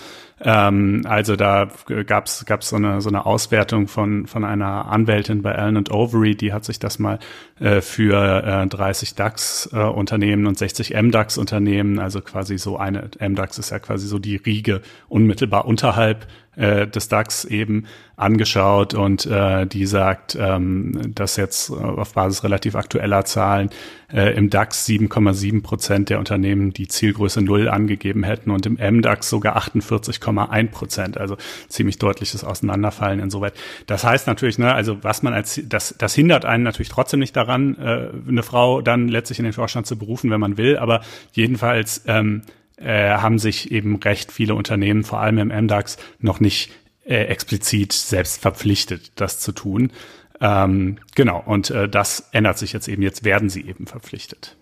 [0.43, 1.69] Ähm, also da
[2.07, 6.51] gab's gab's so eine so eine Auswertung von von einer Anwältin bei Allen Overy, die
[6.51, 7.19] hat sich das mal
[7.59, 13.59] äh, für äh, 30 DAX äh, und 60 MDAX Unternehmen, also quasi so eine MDAX
[13.59, 17.85] ist ja quasi so die Riege unmittelbar unterhalb äh, des DAX eben
[18.17, 23.69] angeschaut und äh, die sagt, ähm, dass jetzt auf Basis relativ aktueller Zahlen
[24.11, 29.29] äh, im DAX 7,7 Prozent der Unternehmen die Zielgröße null angegeben hätten und im MDAX
[29.29, 31.37] sogar 48,1 Prozent, also
[31.69, 33.53] ziemlich deutliches Auseinanderfallen insoweit.
[33.87, 37.35] Das heißt natürlich, ne, also was man als das das hindert einen natürlich trotzdem nicht
[37.35, 41.01] daran, äh, eine Frau dann letztlich in den Vorstand zu berufen, wenn man will, aber
[41.31, 42.41] jedenfalls ähm,
[42.81, 46.71] äh, haben sich eben recht viele Unternehmen, vor allem im MDAX, noch nicht
[47.05, 49.91] äh, explizit selbst verpflichtet, das zu tun.
[50.39, 53.01] Ähm, genau, und äh, das ändert sich jetzt eben.
[53.01, 54.57] Jetzt werden sie eben verpflichtet.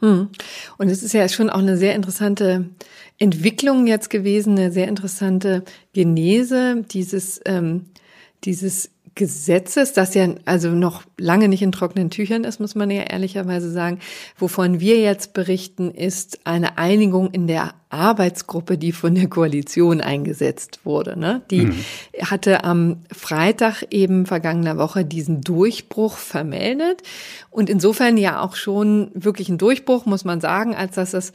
[0.00, 0.28] Hm.
[0.78, 2.66] Und es ist ja schon auch eine sehr interessante
[3.18, 7.86] Entwicklung jetzt gewesen, eine sehr interessante Genese dieses, ähm,
[8.44, 13.02] dieses Gesetzes, das ja also noch lange nicht in trockenen Tüchern ist, muss man ja
[13.02, 13.98] ehrlicherweise sagen.
[14.38, 20.80] Wovon wir jetzt berichten, ist eine Einigung in der Arbeitsgruppe, die von der Koalition eingesetzt
[20.84, 21.18] wurde.
[21.18, 21.42] Ne?
[21.50, 21.84] Die mhm.
[22.22, 27.02] hatte am Freitag eben vergangener Woche diesen Durchbruch vermeldet
[27.50, 31.32] und insofern ja auch schon wirklich ein Durchbruch, muss man sagen, als dass es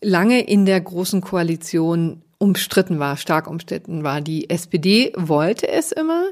[0.00, 4.20] lange in der großen Koalition umstritten war, stark umstritten war.
[4.20, 6.24] Die SPD wollte es immer.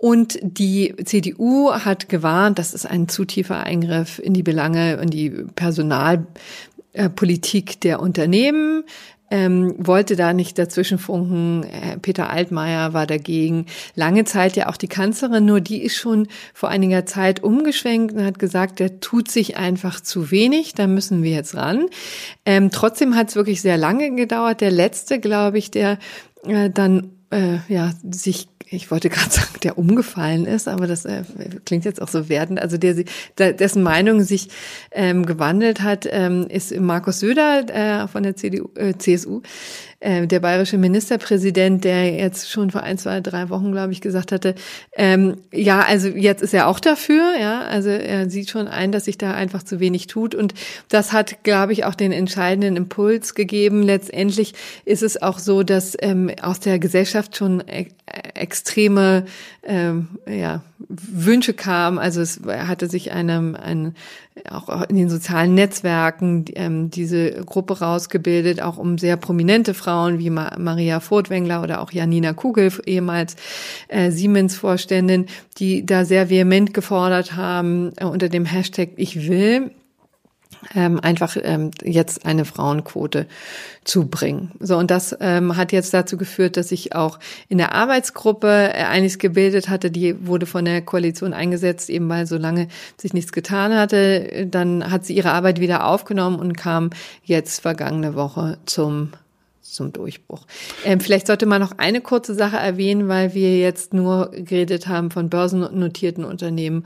[0.00, 5.10] Und die CDU hat gewarnt, das ist ein zu tiefer Eingriff in die Belange, in
[5.10, 8.84] die Personalpolitik der Unternehmen
[9.30, 11.64] ähm, wollte da nicht dazwischenfunken.
[12.02, 13.66] Peter Altmaier war dagegen.
[13.94, 18.24] Lange Zeit ja auch die Kanzlerin, nur die ist schon vor einiger Zeit umgeschwenkt und
[18.24, 21.86] hat gesagt, der tut sich einfach zu wenig, da müssen wir jetzt ran.
[22.44, 24.60] Ähm, trotzdem hat es wirklich sehr lange gedauert.
[24.60, 25.98] Der letzte, glaube ich, der
[26.44, 31.24] äh, dann äh, ja sich ich wollte gerade sagen, der umgefallen ist, aber das äh,
[31.64, 32.60] klingt jetzt auch so werdend.
[32.60, 33.04] Also der,
[33.38, 34.48] der dessen Meinung sich
[34.92, 39.42] ähm, gewandelt hat, ähm, ist Markus Söder äh, von der CDU, äh, CSU,
[40.00, 44.32] äh, der bayerische Ministerpräsident, der jetzt schon vor ein, zwei, drei Wochen, glaube ich, gesagt
[44.32, 44.54] hatte,
[44.94, 49.04] ähm, ja, also jetzt ist er auch dafür, ja, also er sieht schon ein, dass
[49.04, 50.54] sich da einfach zu wenig tut und
[50.88, 53.82] das hat, glaube ich, auch den entscheidenden Impuls gegeben.
[53.82, 57.88] Letztendlich ist es auch so, dass ähm, aus der Gesellschaft schon e
[58.34, 59.26] extreme
[59.62, 61.98] ähm, ja, Wünsche kamen.
[61.98, 63.94] Also es hatte sich einem ein,
[64.48, 70.30] auch in den sozialen Netzwerken ähm, diese Gruppe rausgebildet, auch um sehr prominente Frauen wie
[70.30, 73.36] Ma Maria Furtwängler oder auch Janina Kugel, ehemals
[73.88, 75.26] äh, Siemens-Vorständin,
[75.58, 79.72] die da sehr vehement gefordert haben äh, unter dem Hashtag Ich will
[80.74, 83.26] ähm, einfach ähm, jetzt eine Frauenquote
[83.84, 84.52] zu bringen.
[84.60, 87.18] So und das ähm, hat jetzt dazu geführt, dass ich auch
[87.48, 92.26] in der Arbeitsgruppe äh, einiges gebildet hatte, die wurde von der Koalition eingesetzt, eben weil
[92.26, 94.46] so lange sich nichts getan hatte.
[94.50, 96.90] Dann hat sie ihre Arbeit wieder aufgenommen und kam
[97.24, 99.10] jetzt vergangene Woche zum
[99.70, 100.46] zum Durchbruch.
[100.84, 105.10] Ähm, vielleicht sollte man noch eine kurze Sache erwähnen, weil wir jetzt nur geredet haben
[105.10, 106.84] von börsennotierten Unternehmen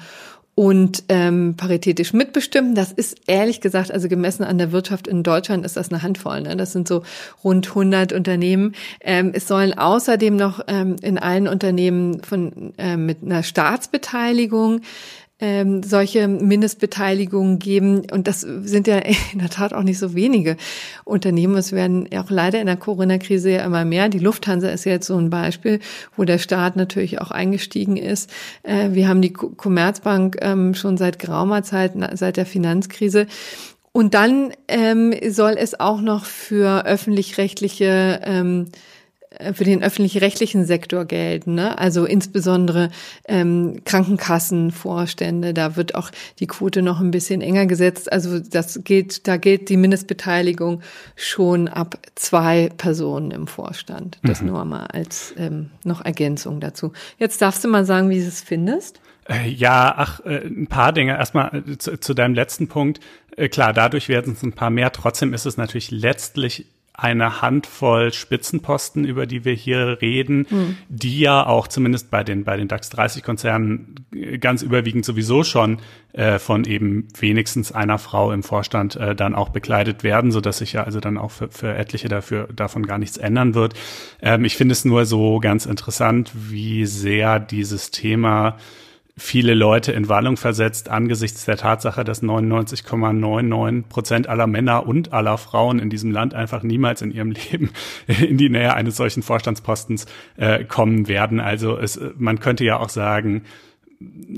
[0.54, 2.74] und ähm, paritätisch mitbestimmen.
[2.74, 6.42] Das ist ehrlich gesagt, also gemessen an der Wirtschaft in Deutschland ist das eine Handvoll.
[6.42, 6.56] Ne?
[6.56, 7.02] Das sind so
[7.42, 8.74] rund 100 Unternehmen.
[9.00, 14.82] Ähm, es sollen außerdem noch ähm, in allen Unternehmen von äh, mit einer Staatsbeteiligung
[15.44, 18.06] ähm, solche Mindestbeteiligungen geben.
[18.10, 18.96] Und das sind ja
[19.32, 20.56] in der Tat auch nicht so wenige
[21.04, 21.54] Unternehmen.
[21.56, 24.08] Es werden auch leider in der Corona-Krise ja immer mehr.
[24.08, 25.80] Die Lufthansa ist jetzt so ein Beispiel,
[26.16, 28.30] wo der Staat natürlich auch eingestiegen ist.
[28.62, 33.26] Äh, wir haben die Commerzbank ähm, schon seit geraumer Zeit, seit der Finanzkrise.
[33.92, 38.78] Und dann ähm, soll es auch noch für öffentlich-rechtliche ähm, äh,
[39.52, 41.78] für den öffentlich-rechtlichen Sektor gelten, ne?
[41.78, 42.90] also insbesondere
[43.26, 48.12] ähm, Krankenkassenvorstände, da wird auch die Quote noch ein bisschen enger gesetzt.
[48.12, 50.82] Also das gilt, da gilt die Mindestbeteiligung
[51.16, 54.18] schon ab zwei Personen im Vorstand.
[54.22, 54.48] Das mhm.
[54.48, 56.92] nur mal als ähm, noch Ergänzung dazu.
[57.18, 59.00] Jetzt darfst du mal sagen, wie du es findest.
[59.28, 61.16] Äh, ja, ach, äh, ein paar Dinge.
[61.16, 63.00] Erstmal zu, zu deinem letzten Punkt.
[63.50, 64.92] Klar, dadurch werden es ein paar mehr.
[64.92, 70.76] Trotzdem ist es natürlich letztlich eine Handvoll Spitzenposten, über die wir hier reden, mhm.
[70.88, 73.96] die ja auch zumindest bei den, bei den DAX 30 Konzernen
[74.38, 75.78] ganz überwiegend sowieso schon
[76.12, 80.58] äh, von eben wenigstens einer Frau im Vorstand äh, dann auch bekleidet werden, so dass
[80.58, 83.74] sich ja also dann auch für, für etliche dafür, davon gar nichts ändern wird.
[84.22, 88.56] Ähm, ich finde es nur so ganz interessant, wie sehr dieses Thema
[89.16, 95.38] viele Leute in Wallung versetzt angesichts der Tatsache, dass 99,99 Prozent aller Männer und aller
[95.38, 97.70] Frauen in diesem Land einfach niemals in ihrem Leben
[98.06, 101.40] in die Nähe eines solchen Vorstandspostens äh, kommen werden.
[101.40, 103.44] Also es, man könnte ja auch sagen,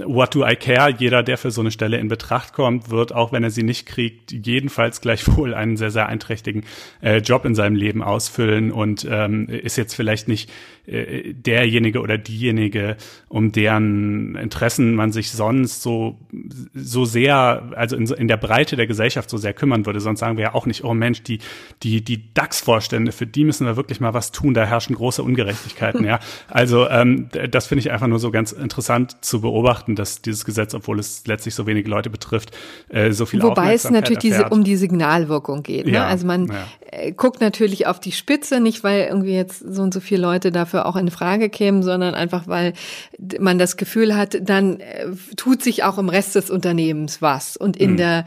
[0.04, 0.94] what do I care?
[0.96, 3.86] Jeder, der für so eine Stelle in Betracht kommt, wird, auch wenn er sie nicht
[3.86, 6.64] kriegt, jedenfalls gleichwohl einen sehr, sehr einträchtigen
[7.00, 10.50] äh, Job in seinem Leben ausfüllen und ähm, ist jetzt vielleicht nicht
[10.86, 12.96] äh, derjenige oder diejenige,
[13.28, 16.18] um deren Interessen man sich sonst so,
[16.74, 20.00] so sehr, also in, in der Breite der Gesellschaft so sehr kümmern würde.
[20.00, 21.38] Sonst sagen wir ja auch nicht, oh Mensch, die,
[21.82, 26.04] die, die DAX-Vorstände, für die müssen wir wirklich mal was tun, da herrschen große Ungerechtigkeiten,
[26.04, 26.20] ja.
[26.48, 30.74] Also ähm, das finde ich einfach nur so ganz interessant zu beobachten, dass dieses Gesetz,
[30.74, 32.56] obwohl es letztlich so wenige Leute betrifft,
[32.88, 35.86] äh, so viel Wobei es natürlich diese, um die Signalwirkung geht.
[35.86, 35.92] Ne?
[35.92, 36.54] Ja, also man ja.
[36.90, 40.52] Äh, guckt natürlich auf die Spitze, nicht weil irgendwie jetzt so und so viele Leute
[40.52, 42.74] dafür dafür auch in Frage kämen, sondern einfach, weil
[43.38, 47.56] man das Gefühl hat, dann äh, tut sich auch im Rest des Unternehmens was.
[47.56, 47.96] Und in mhm.
[47.96, 48.24] der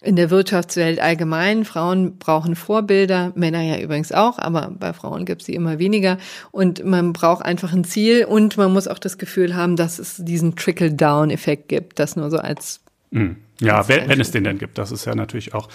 [0.00, 1.64] in der Wirtschaftswelt allgemein.
[1.64, 6.18] Frauen brauchen Vorbilder, Männer ja übrigens auch, aber bei Frauen gibt es sie immer weniger.
[6.52, 10.16] Und man braucht einfach ein Ziel und man muss auch das Gefühl haben, dass es
[10.18, 11.98] diesen Trickle-Down-Effekt gibt.
[11.98, 12.80] Das nur so als.
[13.10, 13.38] Mhm.
[13.60, 14.78] Ja, wenn, wenn es den denn gibt.
[14.78, 15.68] Das ist ja natürlich auch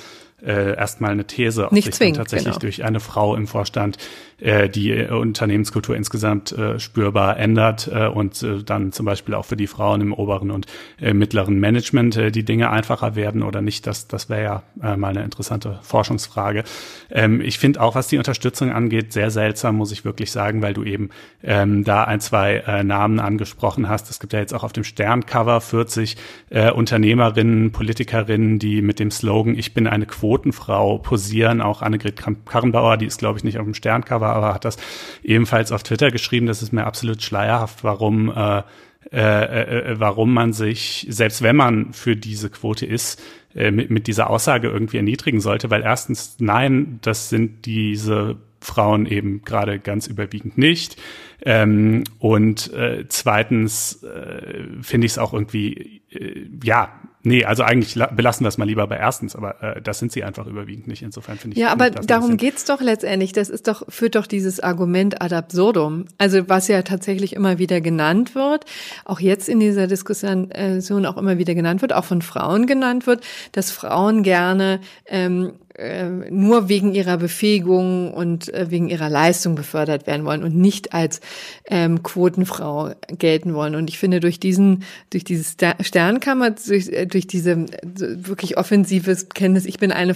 [0.45, 2.59] äh, erstmal eine These, ob Nicht sich zwingend, tatsächlich genau.
[2.59, 3.97] durch eine Frau im Vorstand
[4.39, 9.45] äh, die äh, Unternehmenskultur insgesamt äh, spürbar ändert äh, und äh, dann zum Beispiel auch
[9.45, 10.65] für die Frauen im oberen und
[10.99, 13.87] äh, mittleren Management äh, die Dinge einfacher werden oder nicht.
[13.87, 16.63] Das, das wäre ja äh, mal eine interessante Forschungsfrage.
[17.09, 20.73] Ähm, ich finde auch, was die Unterstützung angeht, sehr seltsam, muss ich wirklich sagen, weil
[20.73, 21.09] du eben
[21.41, 24.09] ähm, da ein, zwei äh, Namen angesprochen hast.
[24.09, 26.17] Es gibt ja jetzt auch auf dem Sterncover 40
[26.49, 31.59] äh, Unternehmerinnen, Politikerinnen, die mit dem Slogan Ich bin eine Quotenfrau posieren.
[31.59, 34.77] Auch Annegret Karrenbauer, die ist, glaube ich, nicht auf dem Sterncover, aber hat das
[35.23, 36.45] ebenfalls auf Twitter geschrieben.
[36.45, 38.63] Das ist mir absolut schleierhaft, warum äh,
[39.11, 43.21] äh, äh, warum man sich, selbst wenn man für diese Quote ist,
[43.53, 49.05] äh, mit, mit dieser Aussage irgendwie erniedrigen sollte, weil erstens, nein, das sind diese Frauen
[49.05, 50.99] eben gerade ganz überwiegend nicht.
[51.45, 57.97] Ähm, und äh, zweitens äh, finde ich es auch irgendwie, äh, ja, Nee, also eigentlich
[58.11, 61.01] belassen wir es mal lieber bei erstens, aber äh, das sind sie einfach überwiegend nicht.
[61.03, 61.61] Insofern finde ich.
[61.61, 63.31] Ja, aber darum geht's doch letztendlich.
[63.31, 66.05] Das ist doch, führt doch dieses Argument ad absurdum.
[66.17, 68.65] Also was ja tatsächlich immer wieder genannt wird,
[69.05, 73.07] auch jetzt in dieser Diskussion äh, auch immer wieder genannt wird, auch von Frauen genannt
[73.07, 79.55] wird, dass Frauen gerne ähm, äh, nur wegen ihrer Befähigung und äh, wegen ihrer Leistung
[79.55, 81.19] befördert werden wollen und nicht als
[81.65, 83.75] ähm, Quotenfrau gelten wollen.
[83.75, 89.65] Und ich finde, durch diesen, durch dieses Sternkammer, durch, äh, durch diese wirklich offensives Kenntnis,
[89.65, 90.15] ich bin eine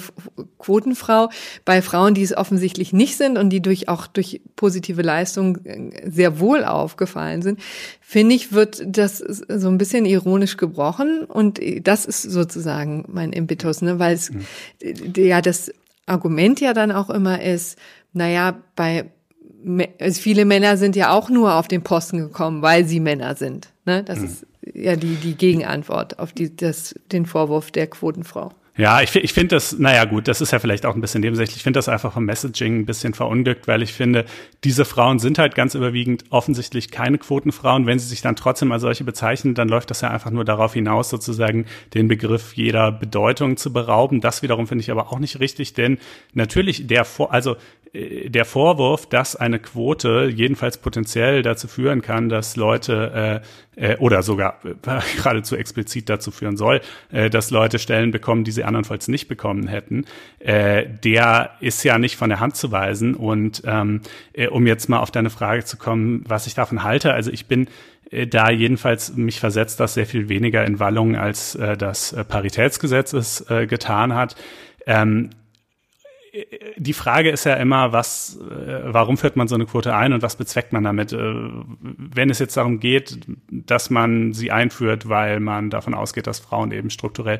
[0.59, 1.29] Quotenfrau,
[1.65, 5.57] bei Frauen, die es offensichtlich nicht sind und die durch auch durch positive Leistung
[6.03, 7.59] sehr wohl aufgefallen sind,
[8.09, 13.81] finde ich, wird das so ein bisschen ironisch gebrochen und das ist sozusagen mein Impetus,
[13.81, 14.45] ne, weil es mhm.
[15.17, 15.73] ja das
[16.05, 17.77] Argument ja dann auch immer ist,
[18.13, 19.07] naja, bei
[19.99, 23.73] also viele Männer sind ja auch nur auf den Posten gekommen, weil sie Männer sind.
[23.85, 24.03] Ne?
[24.03, 24.25] Das mhm.
[24.25, 28.53] ist ja die, die Gegenantwort auf die, das, den Vorwurf der Quotenfrau.
[28.77, 31.57] Ja, ich, ich finde das, naja gut, das ist ja vielleicht auch ein bisschen nebensächlich.
[31.57, 34.25] Ich finde das einfach vom Messaging ein bisschen verunglückt, weil ich finde,
[34.63, 37.87] diese Frauen sind halt ganz überwiegend offensichtlich keine Quotenfrauen.
[37.87, 40.75] Wenn sie sich dann trotzdem als solche bezeichnen, dann läuft das ja einfach nur darauf
[40.75, 44.21] hinaus, sozusagen den Begriff jeder Bedeutung zu berauben.
[44.21, 45.97] Das wiederum finde ich aber auch nicht richtig, denn
[46.33, 47.55] natürlich der Vor, also
[47.93, 53.41] der Vorwurf, dass eine Quote jedenfalls potenziell dazu führen kann, dass Leute
[53.77, 54.73] äh, äh, oder sogar äh,
[55.15, 59.67] geradezu explizit dazu führen soll, äh, dass Leute Stellen bekommen, die sie andernfalls nicht bekommen
[59.67, 60.05] hätten,
[60.39, 63.15] äh, der ist ja nicht von der Hand zu weisen.
[63.15, 64.01] Und ähm,
[64.33, 67.47] äh, um jetzt mal auf deine Frage zu kommen, was ich davon halte, also ich
[67.47, 67.67] bin
[68.11, 72.23] äh, da jedenfalls mich versetzt das sehr viel weniger in Wallungen, als äh, das äh,
[72.23, 74.35] Paritätsgesetz es äh, getan hat.
[74.85, 75.29] Ähm,
[76.77, 80.21] die Frage ist ja immer, was, äh, warum führt man so eine Quote ein und
[80.21, 81.13] was bezweckt man damit?
[81.13, 83.19] Äh, wenn es jetzt darum geht,
[83.49, 87.39] dass man sie einführt, weil man davon ausgeht, dass Frauen eben strukturell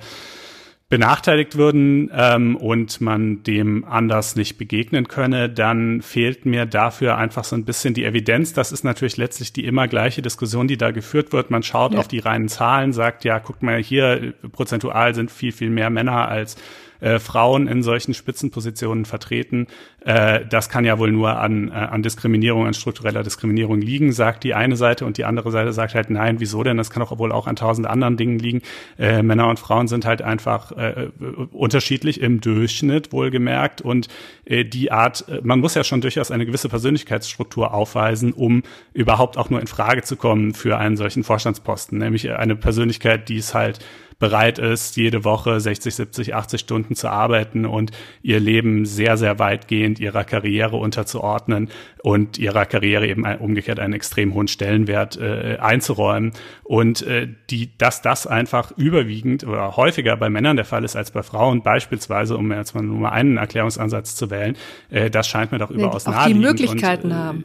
[0.89, 7.43] benachteiligt würden ähm, und man dem anders nicht begegnen könne, dann fehlt mir dafür einfach
[7.43, 8.53] so ein bisschen die Evidenz.
[8.53, 11.51] Das ist natürlich letztlich die immer gleiche Diskussion, die da geführt wird.
[11.51, 11.99] Man schaut ja.
[11.99, 16.29] auf die reinen Zahlen, sagt, ja, guck mal hier, prozentual sind viel, viel mehr Männer
[16.29, 16.55] als
[16.99, 19.67] äh, Frauen in solchen Spitzenpositionen vertreten.
[20.05, 24.43] Äh, das kann ja wohl nur an, äh, an Diskriminierung, an struktureller Diskriminierung liegen, sagt
[24.43, 26.77] die eine Seite und die andere Seite sagt halt, nein, wieso denn?
[26.77, 28.61] Das kann doch wohl auch an tausend anderen Dingen liegen.
[28.97, 31.09] Äh, Männer und Frauen sind halt einfach äh,
[31.51, 34.07] unterschiedlich im Durchschnitt wohlgemerkt und
[34.45, 39.37] äh, die Art, äh, man muss ja schon durchaus eine gewisse Persönlichkeitsstruktur aufweisen, um überhaupt
[39.37, 43.53] auch nur in Frage zu kommen für einen solchen Vorstandsposten, nämlich eine Persönlichkeit, die es
[43.53, 43.79] halt
[44.19, 49.37] bereit ist, jede Woche 60, 70, 80 Stunden zu arbeiten und ihr Leben sehr, sehr
[49.37, 51.69] weitgehend ihrer Karriere unterzuordnen
[52.01, 56.33] und ihrer Karriere eben umgekehrt einen extrem hohen Stellenwert äh, einzuräumen.
[56.63, 61.11] Und äh, die, dass das einfach überwiegend oder häufiger bei Männern der Fall ist als
[61.11, 64.57] bei Frauen, beispielsweise, um jetzt mal nur mal einen Erklärungsansatz zu wählen,
[64.89, 66.43] äh, das scheint mir doch überaus naheliegend.
[66.43, 67.43] Die Möglichkeiten und, äh, haben.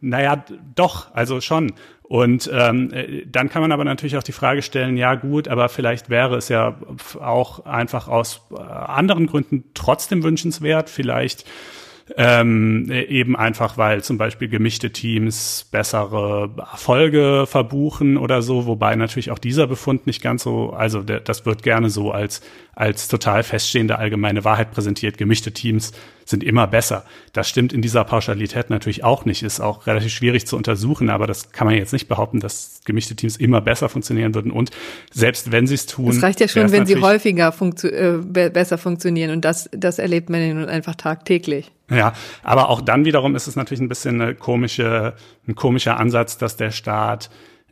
[0.00, 0.44] Naja,
[0.74, 1.72] doch, also schon.
[2.08, 5.68] Und ähm, äh, dann kann man aber natürlich auch die Frage stellen, ja gut, aber
[5.68, 6.78] vielleicht wäre es ja
[7.20, 11.44] auch einfach aus äh, anderen Gründen trotzdem wünschenswert, vielleicht
[12.16, 19.32] ähm, eben einfach, weil zum Beispiel gemischte Teams bessere Erfolge verbuchen oder so, wobei natürlich
[19.32, 22.42] auch dieser Befund nicht ganz so, also das wird gerne so als,
[22.76, 25.16] als total feststehende allgemeine Wahrheit präsentiert.
[25.16, 25.92] Gemischte Teams
[26.26, 27.04] sind immer besser.
[27.32, 31.26] Das stimmt in dieser Pauschalität natürlich auch nicht, ist auch relativ schwierig zu untersuchen, aber
[31.26, 34.72] das kann man jetzt nicht behaupten, dass gemischte Teams immer besser funktionieren würden und
[35.10, 36.10] selbst wenn sie es tun.
[36.10, 40.28] Es reicht ja schon, wenn sie häufiger funktio äh, besser funktionieren und das, das erlebt
[40.28, 41.72] man nun einfach tagtäglich.
[41.90, 42.12] Ja,
[42.42, 45.14] aber auch dann wiederum ist es natürlich ein bisschen eine komische,
[45.48, 47.30] ein komischer Ansatz, dass der Staat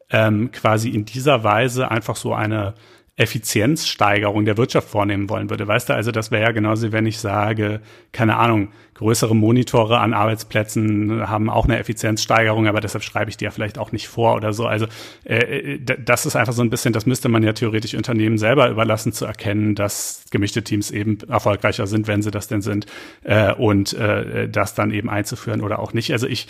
[0.09, 2.73] ähm, quasi in dieser Weise einfach so eine
[3.17, 5.69] Effizienzsteigerung der Wirtschaft vornehmen wollen würde.
[5.69, 10.13] Weißt du, also das wäre ja genauso, wenn ich sage, keine Ahnung, größere Monitore an
[10.13, 14.35] Arbeitsplätzen haben auch eine Effizienzsteigerung, aber deshalb schreibe ich die ja vielleicht auch nicht vor
[14.35, 14.67] oder so.
[14.67, 14.87] Also
[15.25, 18.69] äh, äh das ist einfach so ein bisschen, das müsste man ja theoretisch Unternehmen selber
[18.69, 22.87] überlassen zu erkennen, dass gemischte Teams eben erfolgreicher sind, wenn sie das denn sind,
[23.23, 26.11] äh, und äh, das dann eben einzuführen oder auch nicht.
[26.11, 26.49] Also ich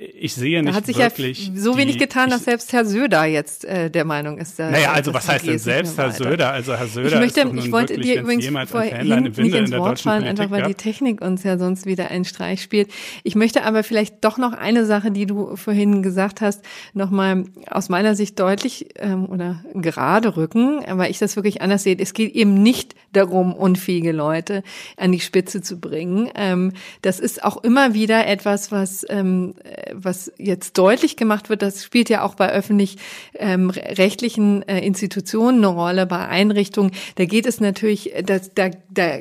[0.00, 1.48] ich sehe nicht da hat sich wirklich.
[1.48, 4.60] Ja so wenig getan, dass selbst Herr Söder jetzt äh, der Meinung ist.
[4.60, 6.52] Äh, naja, also was heißt denn selbst Herr Söder?
[6.52, 10.22] Also Herr Söder ich möchte, ist ich wollte dir übrigens vorhin nicht ins Wort fallen,
[10.22, 12.90] einfach weil die Technik uns ja sonst wieder einen Streich spielt.
[13.24, 17.88] Ich möchte aber vielleicht doch noch eine Sache, die du vorhin gesagt hast, nochmal aus
[17.88, 21.96] meiner Sicht deutlich ähm, oder gerade rücken, weil ich das wirklich anders sehe.
[21.98, 24.62] Es geht eben nicht darum, unfähige Leute
[24.96, 26.30] an die Spitze zu bringen.
[26.36, 26.72] Ähm,
[27.02, 29.54] das ist auch immer wieder etwas, was ähm,
[29.94, 35.68] was jetzt deutlich gemacht wird, das spielt ja auch bei öffentlich-rechtlichen ähm, äh, Institutionen eine
[35.68, 36.92] Rolle, bei Einrichtungen.
[37.16, 39.18] Da geht es natürlich, das, da, da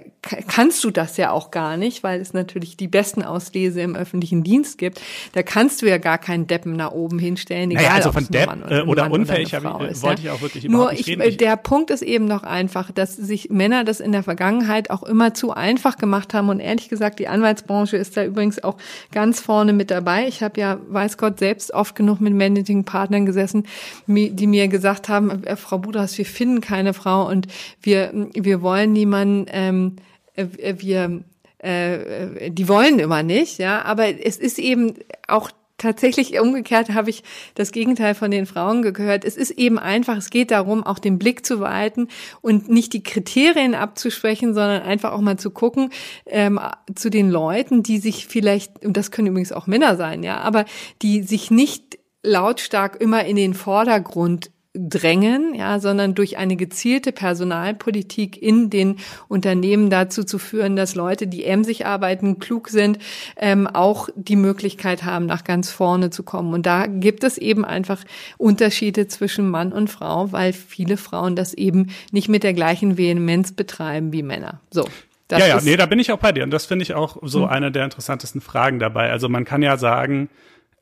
[0.48, 4.44] kannst du das ja auch gar nicht, weil es natürlich die besten Auslese im öffentlichen
[4.44, 5.02] Dienst gibt.
[5.34, 8.52] Da kannst du ja gar keinen Deppen nach oben hinstellen, egal naja, also von Depp
[8.52, 11.38] oder, äh, oder unfähig oder ich, ist, wollte ich auch wirklich Nur ich, reden.
[11.38, 15.34] der Punkt ist eben noch einfach, dass sich Männer das in der Vergangenheit auch immer
[15.34, 18.78] zu einfach gemacht haben und ehrlich gesagt, die Anwaltsbranche ist da übrigens auch
[19.12, 20.28] ganz vorne mit dabei.
[20.28, 23.66] Ich habe ja, weiß Gott, selbst oft genug mit Managing-Partnern gesessen,
[24.08, 27.48] die mir gesagt haben, äh, Frau Budras, wir finden keine Frau und
[27.82, 30.02] wir, wir wollen niemanden, ähm, äh,
[30.38, 31.24] wir,
[31.60, 34.94] äh, die wollen immer nicht, ja, aber es ist eben
[35.28, 37.24] auch tatsächlich umgekehrt habe ich
[37.56, 39.24] das Gegenteil von den Frauen gehört.
[39.24, 42.08] Es ist eben einfach, es geht darum, auch den Blick zu weiten
[42.42, 45.92] und nicht die Kriterien abzusprechen, sondern einfach auch mal zu gucken
[46.26, 46.60] ähm,
[46.96, 50.66] zu den Leuten, die sich vielleicht, und das können übrigens auch Männer sein, ja, aber
[51.02, 58.42] die sich nicht lautstark immer in den Vordergrund drängen, ja, sondern durch eine gezielte Personalpolitik
[58.42, 58.98] in den
[59.28, 63.00] Unternehmen dazu zu führen, dass Leute, die emsig arbeiten, klug sind,
[63.36, 66.54] ähm, auch die Möglichkeit haben, nach ganz vorne zu kommen.
[66.54, 68.04] Und da gibt es eben einfach
[68.38, 73.52] Unterschiede zwischen Mann und Frau, weil viele Frauen das eben nicht mit der gleichen Vehemenz
[73.52, 74.62] betreiben wie Männer.
[74.72, 74.86] So.
[75.28, 76.44] Das ja, ja, nee, da bin ich auch bei dir.
[76.44, 77.50] Und das finde ich auch so hm.
[77.50, 79.12] eine der interessantesten Fragen dabei.
[79.12, 80.30] Also man kann ja sagen,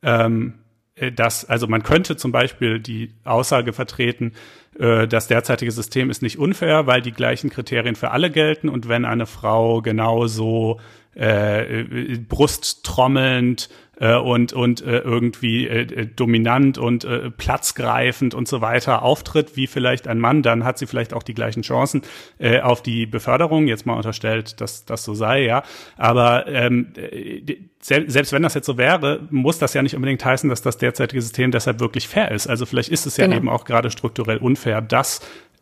[0.02, 0.65] ähm, äh,
[1.12, 4.32] dass, also man könnte zum Beispiel die Aussage vertreten,
[4.78, 8.68] äh, das derzeitige System ist nicht unfair, weil die gleichen Kriterien für alle gelten.
[8.68, 10.80] Und wenn eine Frau genauso
[11.14, 13.68] äh, äh brusttrommelnd
[13.98, 19.56] äh, und, und äh, irgendwie äh, äh, dominant und äh, platzgreifend und so weiter auftritt
[19.56, 22.02] wie vielleicht ein Mann, dann hat sie vielleicht auch die gleichen Chancen
[22.38, 23.66] äh, auf die Beförderung.
[23.66, 25.62] Jetzt mal unterstellt, dass das so sei, ja.
[25.96, 30.50] Aber ähm, äh, selbst wenn das jetzt so wäre, muss das ja nicht unbedingt heißen,
[30.50, 32.46] dass das derzeitige System deshalb wirklich fair ist.
[32.48, 33.36] Also vielleicht ist es ja genau.
[33.36, 35.20] eben auch gerade strukturell unfair, dass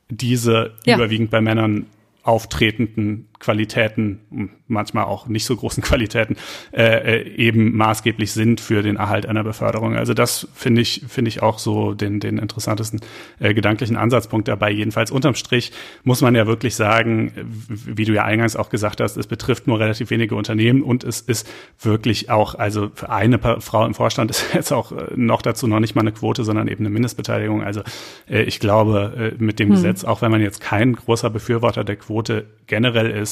[0.09, 0.97] diese ja.
[0.97, 1.87] überwiegend bei Männern
[2.23, 6.37] auftretenden Qualitäten, manchmal auch nicht so großen Qualitäten,
[6.73, 9.97] äh, äh, eben maßgeblich sind für den Erhalt einer Beförderung.
[9.97, 13.01] Also das finde ich, finde ich auch so den, den interessantesten
[13.41, 14.71] äh, gedanklichen Ansatzpunkt dabei.
[14.71, 15.73] Jedenfalls unterm Strich
[16.05, 17.33] muss man ja wirklich sagen,
[17.69, 21.21] wie du ja eingangs auch gesagt hast, es betrifft nur relativ wenige Unternehmen und es
[21.21, 21.49] ist
[21.81, 25.81] wirklich auch, also für eine Frau im Vorstand ist jetzt auch äh, noch dazu noch
[25.81, 27.63] nicht mal eine Quote, sondern eben eine Mindestbeteiligung.
[27.63, 27.83] Also
[28.29, 29.75] äh, ich glaube, äh, mit dem hm.
[29.75, 33.24] Gesetz, auch wenn man jetzt kein großer Befürworter der Quote generell ist,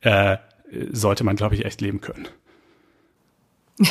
[0.00, 0.36] äh,
[0.90, 2.28] sollte man, glaube ich, echt leben können.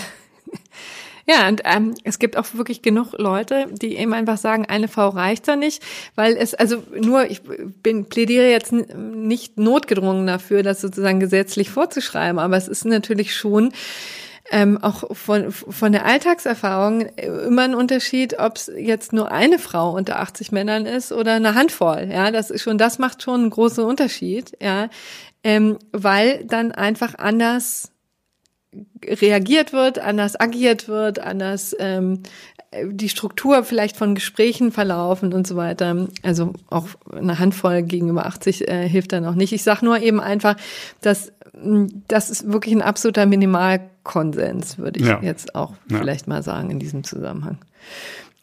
[1.28, 5.10] Ja, und ähm, es gibt auch wirklich genug Leute, die eben einfach sagen, eine Frau
[5.10, 5.82] reicht da nicht,
[6.14, 7.42] weil es, also nur, ich
[7.82, 13.74] bin, plädiere jetzt nicht notgedrungen dafür, das sozusagen gesetzlich vorzuschreiben, aber es ist natürlich schon
[14.52, 19.92] ähm, auch von, von der Alltagserfahrung immer ein Unterschied, ob es jetzt nur eine Frau
[19.92, 22.10] unter 80 Männern ist oder eine Handvoll.
[22.12, 24.56] Ja, das ist schon, das macht schon einen großen Unterschied.
[24.62, 24.90] Ja,
[25.44, 27.92] ähm, weil dann einfach anders
[29.04, 32.24] reagiert wird, anders agiert wird, anders ähm,
[32.84, 36.08] die Struktur vielleicht von Gesprächen verlaufen und so weiter.
[36.24, 39.54] Also auch eine Handvoll gegenüber 80 äh, hilft dann auch nicht.
[39.54, 40.58] Ich sage nur eben einfach,
[41.02, 41.32] dass
[42.08, 45.20] das ist wirklich ein absoluter Minimalkonsens, würde ich ja.
[45.22, 45.98] jetzt auch ja.
[45.98, 47.58] vielleicht mal sagen in diesem Zusammenhang.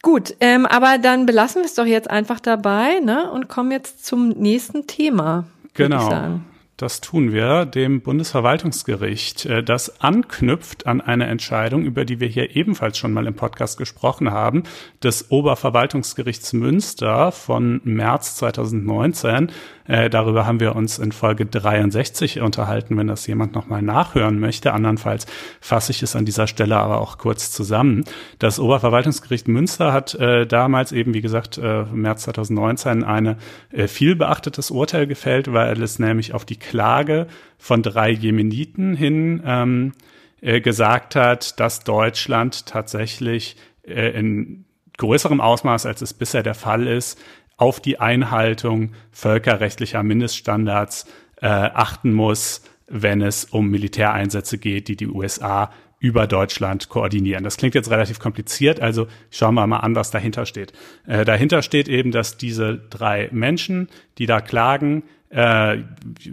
[0.01, 4.05] Gut, ähm, aber dann belassen wir es doch jetzt einfach dabei ne, und kommen jetzt
[4.05, 5.45] zum nächsten Thema.
[5.75, 6.41] Genau.
[6.75, 12.55] Das tun wir dem Bundesverwaltungsgericht, äh, das anknüpft an eine Entscheidung, über die wir hier
[12.55, 14.63] ebenfalls schon mal im Podcast gesprochen haben,
[15.01, 19.51] des Oberverwaltungsgerichts Münster von März 2019.
[19.85, 24.73] Äh, darüber haben wir uns in Folge 63 unterhalten, wenn das jemand nochmal nachhören möchte.
[24.73, 25.25] Andernfalls
[25.59, 28.05] fasse ich es an dieser Stelle aber auch kurz zusammen.
[28.39, 33.37] Das Oberverwaltungsgericht Münster hat äh, damals eben, wie gesagt, äh, März 2019 eine
[33.71, 37.27] äh, viel beachtetes Urteil gefällt, weil es nämlich auf die Klage
[37.57, 39.93] von drei Jemeniten hin ähm,
[40.41, 44.65] äh, gesagt hat, dass Deutschland tatsächlich äh, in
[44.97, 47.19] größerem Ausmaß, als es bisher der Fall ist,
[47.57, 51.05] auf die Einhaltung völkerrechtlicher Mindeststandards
[51.41, 57.45] äh, achten muss, wenn es um Militäreinsätze geht, die die USA über Deutschland koordinieren.
[57.45, 60.73] Das klingt jetzt relativ kompliziert, also schauen wir mal an, was dahinter steht.
[61.07, 63.87] Äh, dahinter steht eben, dass diese drei Menschen,
[64.17, 65.77] die da klagen, äh,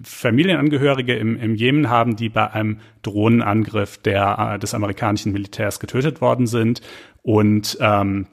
[0.03, 6.21] Familienangehörige im, im Jemen haben, die bei einem Drohnenangriff der, äh, des amerikanischen Militärs getötet
[6.21, 6.83] worden sind
[7.23, 8.27] und ähm,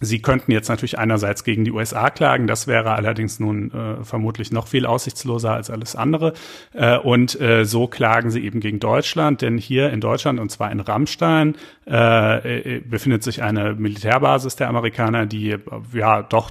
[0.00, 4.52] Sie könnten jetzt natürlich einerseits gegen die USA klagen, das wäre allerdings nun äh, vermutlich
[4.52, 6.34] noch viel aussichtsloser als alles andere.
[6.72, 10.70] Äh, und äh, so klagen sie eben gegen Deutschland, denn hier in Deutschland, und zwar
[10.70, 15.56] in Rammstein, äh, äh, befindet sich eine Militärbasis der Amerikaner, die
[15.92, 16.50] ja doch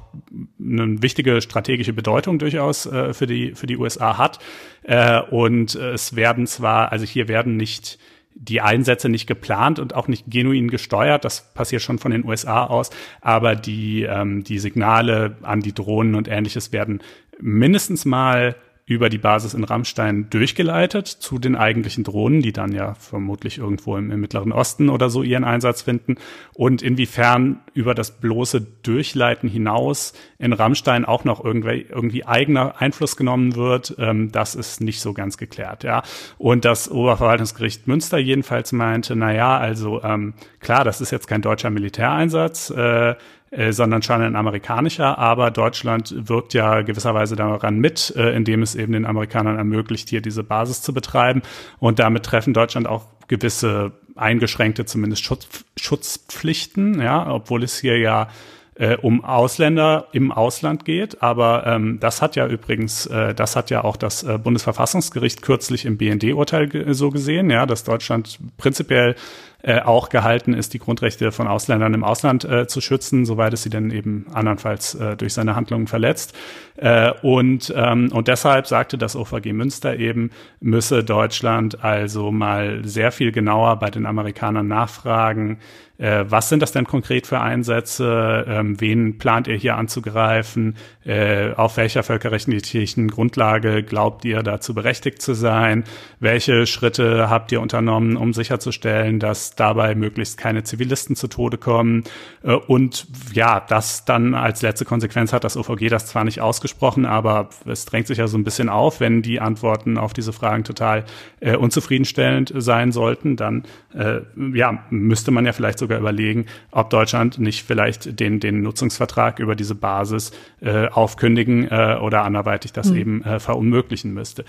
[0.60, 4.40] eine wichtige strategische Bedeutung durchaus äh, für die für die USA hat.
[4.84, 8.00] Äh, und es werden zwar, also hier werden nicht
[8.40, 11.26] die Einsätze nicht geplant und auch nicht genuin gesteuert.
[11.26, 12.90] Das passiert schon von den USA aus.
[13.22, 17.02] Aber die, ähm, die Signale an die Drohnen und ähnliches werden
[17.40, 18.56] mindestens mal
[18.88, 23.98] über die Basis in Rammstein durchgeleitet zu den eigentlichen Drohnen, die dann ja vermutlich irgendwo
[23.98, 26.16] im, im, Mittleren Osten oder so ihren Einsatz finden.
[26.54, 33.18] Und inwiefern über das bloße Durchleiten hinaus in Rammstein auch noch irgendwie, irgendwie eigener Einfluss
[33.18, 35.84] genommen wird, ähm, das ist nicht so ganz geklärt.
[35.84, 36.02] Ja.
[36.38, 41.42] Und das Oberverwaltungsgericht Münster jedenfalls meinte, na ja, also ähm, klar, das ist jetzt kein
[41.42, 42.70] deutscher Militäreinsatz.
[42.70, 43.16] Äh,
[43.52, 45.18] äh, sondern schon ein amerikanischer.
[45.18, 50.22] Aber Deutschland wirkt ja gewisserweise daran mit, äh, indem es eben den Amerikanern ermöglicht, hier
[50.22, 51.42] diese Basis zu betreiben.
[51.80, 55.48] Und damit treffen Deutschland auch gewisse eingeschränkte, zumindest Schutz,
[55.80, 58.30] Schutzpflichten, ja, obwohl es hier ja
[58.76, 61.22] äh, um Ausländer im Ausland geht.
[61.22, 65.86] Aber ähm, das hat ja übrigens, äh, das hat ja auch das äh, Bundesverfassungsgericht kürzlich
[65.86, 69.16] im BND-Urteil ge so gesehen, ja, dass Deutschland prinzipiell
[69.64, 73.64] äh, auch gehalten ist, die Grundrechte von Ausländern im Ausland äh, zu schützen, soweit es
[73.64, 76.36] sie denn eben andernfalls äh, durch seine Handlungen verletzt.
[76.76, 80.30] Äh, und, ähm, und deshalb sagte das OVG Münster eben,
[80.60, 85.60] müsse Deutschland also mal sehr viel genauer bei den Amerikanern nachfragen,
[85.98, 88.46] äh, was sind das denn konkret für Einsätze?
[88.48, 90.76] Ähm, wen plant ihr hier anzugreifen?
[91.06, 95.84] Äh, auf welcher völkerrechtlichen Grundlage glaubt ihr dazu berechtigt zu sein?
[96.20, 102.04] Welche Schritte habt ihr unternommen, um sicherzustellen, dass dabei möglichst keine Zivilisten zu Tode kommen?
[102.44, 107.06] Äh, und ja, das dann als letzte Konsequenz hat das OVG das zwar nicht ausgesprochen,
[107.06, 110.64] aber es drängt sich ja so ein bisschen auf, wenn die Antworten auf diese Fragen
[110.64, 111.06] total
[111.40, 114.22] äh, unzufriedenstellend sein sollten, dann äh,
[114.54, 119.56] ja, müsste man ja vielleicht sogar überlegen, ob Deutschland nicht vielleicht den, den Nutzungsvertrag über
[119.56, 120.32] diese Basis
[120.62, 122.98] äh, aufkündigen äh, oder anderweitig das mhm.
[122.98, 124.46] eben äh, verunmöglichen müsste.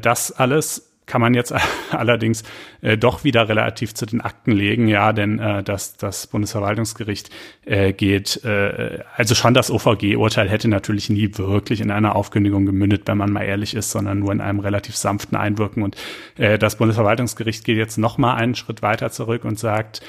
[0.00, 1.54] Das alles kann man jetzt
[1.90, 2.42] allerdings
[2.82, 7.30] äh, doch wieder relativ zu den Akten legen, ja, denn äh, das, das Bundesverwaltungsgericht
[7.64, 13.02] äh, geht, äh, also schon das OVG-Urteil hätte natürlich nie wirklich in einer Aufkündigung gemündet,
[13.06, 15.82] wenn man mal ehrlich ist, sondern nur in einem relativ sanften Einwirken.
[15.82, 15.96] Und
[16.36, 20.02] äh, das Bundesverwaltungsgericht geht jetzt noch mal einen Schritt weiter zurück und sagt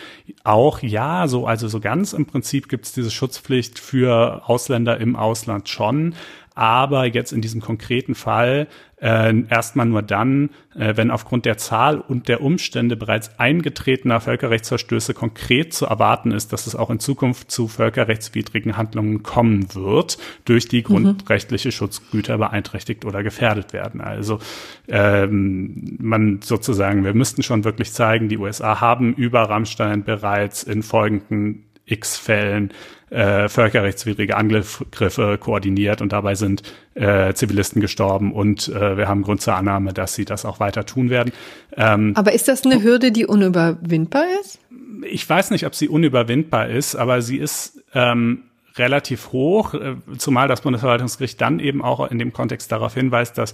[0.43, 5.15] auch, ja, so, also so ganz im Prinzip gibt es diese Schutzpflicht für Ausländer im
[5.15, 6.15] Ausland schon,
[6.58, 8.68] aber jetzt in diesem konkreten Fall
[8.99, 15.14] äh, erstmal nur dann, äh, wenn aufgrund der Zahl und der Umstände bereits eingetretener Völkerrechtsverstöße
[15.14, 20.68] konkret zu erwarten ist, dass es auch in Zukunft zu völkerrechtswidrigen Handlungen kommen wird, durch
[20.68, 20.86] die mhm.
[20.86, 24.01] grundrechtliche Schutzgüter beeinträchtigt oder gefährdet werden.
[24.01, 24.39] Also
[24.88, 30.82] ähm, man sozusagen, wir müssten schon wirklich zeigen, die USA haben über Rammstein bereits in
[30.82, 32.71] folgenden X Fällen
[33.09, 36.63] äh, völkerrechtswidrige Angriffe koordiniert und dabei sind
[36.93, 40.85] äh, Zivilisten gestorben und äh, wir haben Grund zur Annahme, dass sie das auch weiter
[40.85, 41.31] tun werden.
[41.75, 44.59] Ähm, aber ist das eine Hürde, die unüberwindbar ist?
[45.03, 48.43] Ich weiß nicht, ob sie unüberwindbar ist, aber sie ist ähm,
[48.78, 53.53] relativ hoch, äh, zumal das Bundesverwaltungsgericht dann eben auch in dem Kontext darauf hinweist, dass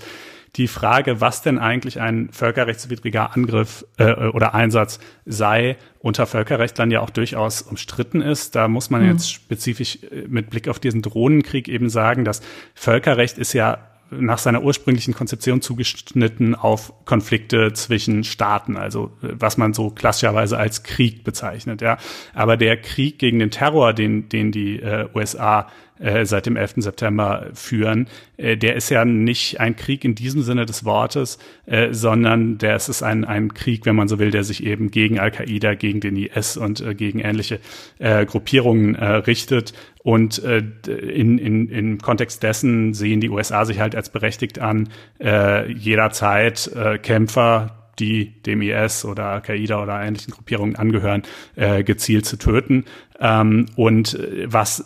[0.56, 7.02] die Frage, was denn eigentlich ein völkerrechtswidriger Angriff äh, oder Einsatz sei, unter Völkerrechtlern ja
[7.02, 8.56] auch durchaus umstritten ist.
[8.56, 9.10] Da muss man mhm.
[9.10, 12.42] jetzt spezifisch äh, mit Blick auf diesen Drohnenkrieg eben sagen, dass
[12.76, 19.58] Völkerrecht ist ja nach seiner ursprünglichen Konzeption zugeschnitten auf Konflikte zwischen Staaten, also äh, was
[19.58, 21.82] man so klassischerweise als Krieg bezeichnet.
[21.82, 21.98] Ja.
[22.34, 25.68] Aber der Krieg gegen den Terror, den, den die äh, USA
[26.00, 26.76] äh, seit dem 11.
[26.78, 31.94] September führen, äh, der ist ja nicht ein Krieg in diesem Sinne des Wortes, äh,
[31.94, 35.76] sondern der ist ein, ein Krieg, wenn man so will, der sich eben gegen Al-Qaida,
[35.76, 37.60] gegen den IS und äh, gegen ähnliche
[38.00, 39.74] äh, Gruppierungen äh, richtet.
[40.04, 46.70] Und in, in, im Kontext dessen sehen die USA sich halt als berechtigt an, jederzeit
[47.04, 51.24] Kämpfer die dem IS oder Al-Qaida oder ähnlichen Gruppierungen angehören,
[51.56, 52.86] äh, gezielt zu töten.
[53.20, 54.86] Ähm, und äh, was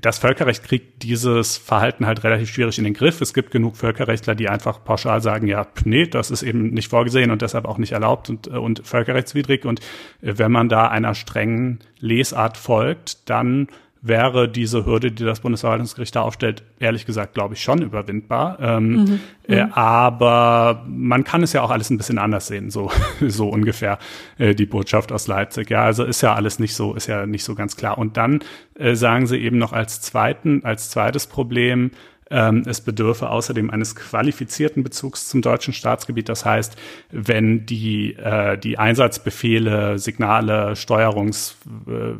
[0.00, 3.20] das Völkerrecht kriegt dieses Verhalten halt relativ schwierig in den Griff.
[3.20, 7.30] Es gibt genug Völkerrechtler, die einfach pauschal sagen, ja, nee, das ist eben nicht vorgesehen
[7.30, 9.64] und deshalb auch nicht erlaubt und, äh, und völkerrechtswidrig.
[9.64, 9.80] Und
[10.22, 13.68] äh, wenn man da einer strengen Lesart folgt, dann
[14.00, 18.58] wäre diese Hürde, die das Bundesverwaltungsgericht da aufstellt, ehrlich gesagt, glaube ich, schon überwindbar.
[18.60, 19.20] Ähm, mhm.
[19.48, 19.72] Äh, mhm.
[19.72, 22.90] aber man kann es ja auch alles ein bisschen anders sehen, so,
[23.26, 23.98] so ungefähr
[24.38, 25.70] äh, die Botschaft aus Leipzig.
[25.70, 27.98] Ja, also ist ja alles nicht so, ist ja nicht so ganz klar.
[27.98, 28.40] Und dann
[28.74, 31.90] äh, sagen sie eben noch als zweiten, als zweites Problem,
[32.30, 36.28] ähm, es bedürfe außerdem eines qualifizierten Bezugs zum deutschen Staatsgebiet.
[36.28, 36.76] Das heißt,
[37.10, 42.14] wenn die, äh, die Einsatzbefehle, Signale, Steuerungs äh,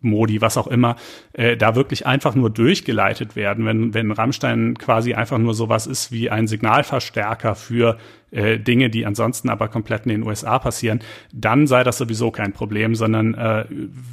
[0.00, 0.96] Modi, was auch immer,
[1.32, 6.12] äh, da wirklich einfach nur durchgeleitet werden, wenn, wenn Rammstein quasi einfach nur sowas ist
[6.12, 7.98] wie ein Signalverstärker für
[8.30, 11.00] äh, Dinge, die ansonsten aber komplett in den USA passieren,
[11.32, 13.64] dann sei das sowieso kein Problem, sondern äh,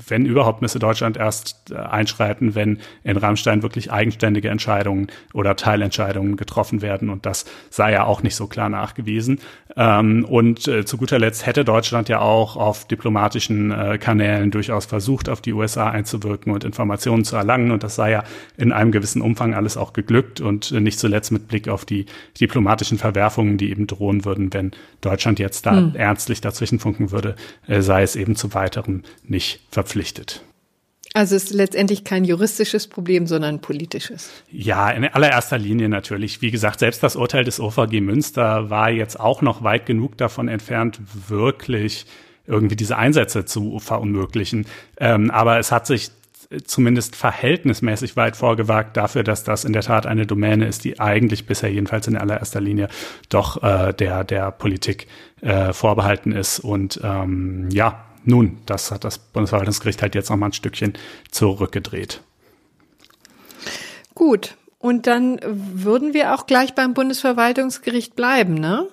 [0.07, 6.37] wenn überhaupt müsse Deutschland erst äh, einschreiten, wenn in Rammstein wirklich eigenständige Entscheidungen oder Teilentscheidungen
[6.37, 9.39] getroffen werden und das sei ja auch nicht so klar nachgewiesen.
[9.75, 14.85] Ähm, und äh, zu guter Letzt hätte Deutschland ja auch auf diplomatischen äh, Kanälen durchaus
[14.85, 18.23] versucht, auf die USA einzuwirken und Informationen zu erlangen und das sei ja
[18.57, 22.05] in einem gewissen Umfang alles auch geglückt und äh, nicht zuletzt mit Blick auf die
[22.39, 25.95] diplomatischen Verwerfungen, die eben drohen drohen würden, wenn Deutschland jetzt da mhm.
[25.95, 27.35] ernstlich dazwischenfunken würde,
[27.67, 30.43] äh, sei es eben zu weiterem nicht verpflichtet.
[31.13, 34.29] Also es ist letztendlich kein juristisches Problem, sondern ein politisches.
[34.51, 36.41] Ja, in allererster Linie natürlich.
[36.41, 40.49] Wie gesagt, selbst das Urteil des OVG Münster war jetzt auch noch weit genug davon
[40.49, 40.99] entfernt,
[41.29, 42.05] wirklich
[42.47, 44.65] irgendwie diese Einsätze zu verunmöglichen.
[44.97, 46.11] Ähm, aber es hat sich
[46.65, 51.45] zumindest verhältnismäßig weit vorgewagt dafür, dass das in der Tat eine Domäne ist, die eigentlich
[51.45, 52.89] bisher jedenfalls in allererster Linie
[53.29, 55.07] doch äh, der, der Politik
[55.41, 56.59] äh, vorbehalten ist.
[56.59, 60.93] Und ähm, ja, nun, das hat das Bundesverwaltungsgericht halt jetzt noch mal ein Stückchen
[61.31, 62.21] zurückgedreht.
[64.13, 64.55] Gut.
[64.79, 68.87] Und dann würden wir auch gleich beim Bundesverwaltungsgericht bleiben, ne?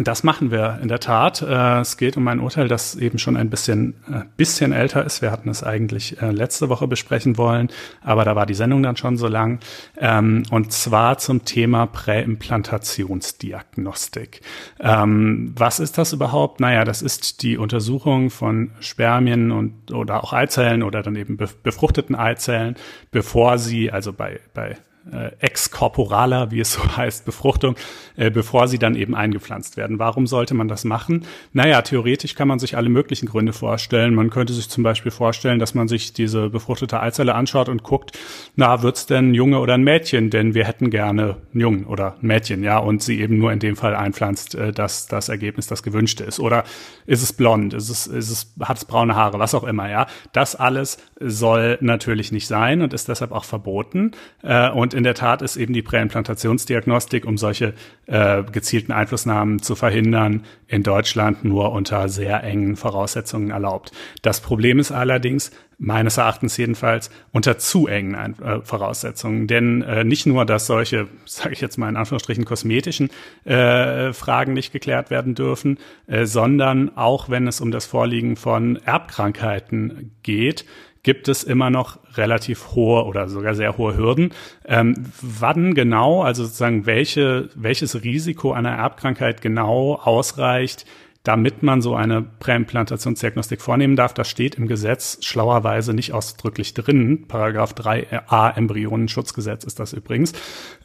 [0.00, 1.42] Das machen wir in der Tat.
[1.42, 5.22] Äh, es geht um ein Urteil, das eben schon ein bisschen, äh, bisschen älter ist.
[5.22, 7.68] Wir hatten es eigentlich äh, letzte Woche besprechen wollen,
[8.00, 9.58] aber da war die Sendung dann schon so lang.
[9.96, 14.40] Ähm, und zwar zum Thema Präimplantationsdiagnostik.
[14.78, 16.60] Ähm, was ist das überhaupt?
[16.60, 22.14] Naja, das ist die Untersuchung von Spermien und oder auch Eizellen oder dann eben befruchteten
[22.14, 22.76] Eizellen,
[23.10, 24.76] bevor sie, also bei, bei
[25.12, 27.76] äh, exkorporaler, wie es so heißt, Befruchtung,
[28.16, 29.98] äh, bevor sie dann eben eingepflanzt werden.
[29.98, 31.24] Warum sollte man das machen?
[31.52, 34.14] Naja, theoretisch kann man sich alle möglichen Gründe vorstellen.
[34.14, 38.18] Man könnte sich zum Beispiel vorstellen, dass man sich diese befruchtete Eizelle anschaut und guckt,
[38.56, 40.30] na, wird's denn ein Junge oder ein Mädchen?
[40.30, 43.58] Denn wir hätten gerne einen Jungen oder ein Mädchen, ja, und sie eben nur in
[43.58, 46.40] dem Fall einpflanzt, äh, dass das Ergebnis das gewünschte ist.
[46.40, 46.64] Oder
[47.06, 47.74] ist es blond?
[47.74, 49.38] Ist es, ist es, hat es braune Haare?
[49.38, 50.06] Was auch immer, ja.
[50.32, 54.12] Das alles soll natürlich nicht sein und ist deshalb auch verboten.
[54.42, 57.72] Äh, und in der Tat ist eben die Präimplantationsdiagnostik, um solche
[58.06, 63.92] äh, gezielten Einflussnahmen zu verhindern, in Deutschland nur unter sehr engen Voraussetzungen erlaubt.
[64.22, 69.46] Das Problem ist allerdings, meines Erachtens jedenfalls, unter zu engen äh, Voraussetzungen.
[69.46, 73.10] Denn äh, nicht nur, dass solche, sage ich jetzt mal in Anführungsstrichen, kosmetischen
[73.44, 75.78] äh, Fragen nicht geklärt werden dürfen,
[76.08, 80.64] äh, sondern auch wenn es um das Vorliegen von Erbkrankheiten geht,
[81.02, 84.32] gibt es immer noch relativ hohe oder sogar sehr hohe Hürden.
[84.64, 90.84] Ähm, wann genau, also sozusagen welche, welches Risiko einer Erbkrankheit genau ausreicht,
[91.22, 97.26] damit man so eine Präimplantationsdiagnostik vornehmen darf, das steht im Gesetz schlauerweise nicht ausdrücklich drin.
[97.28, 100.32] Paragraph 3a Embryonenschutzgesetz ist das übrigens.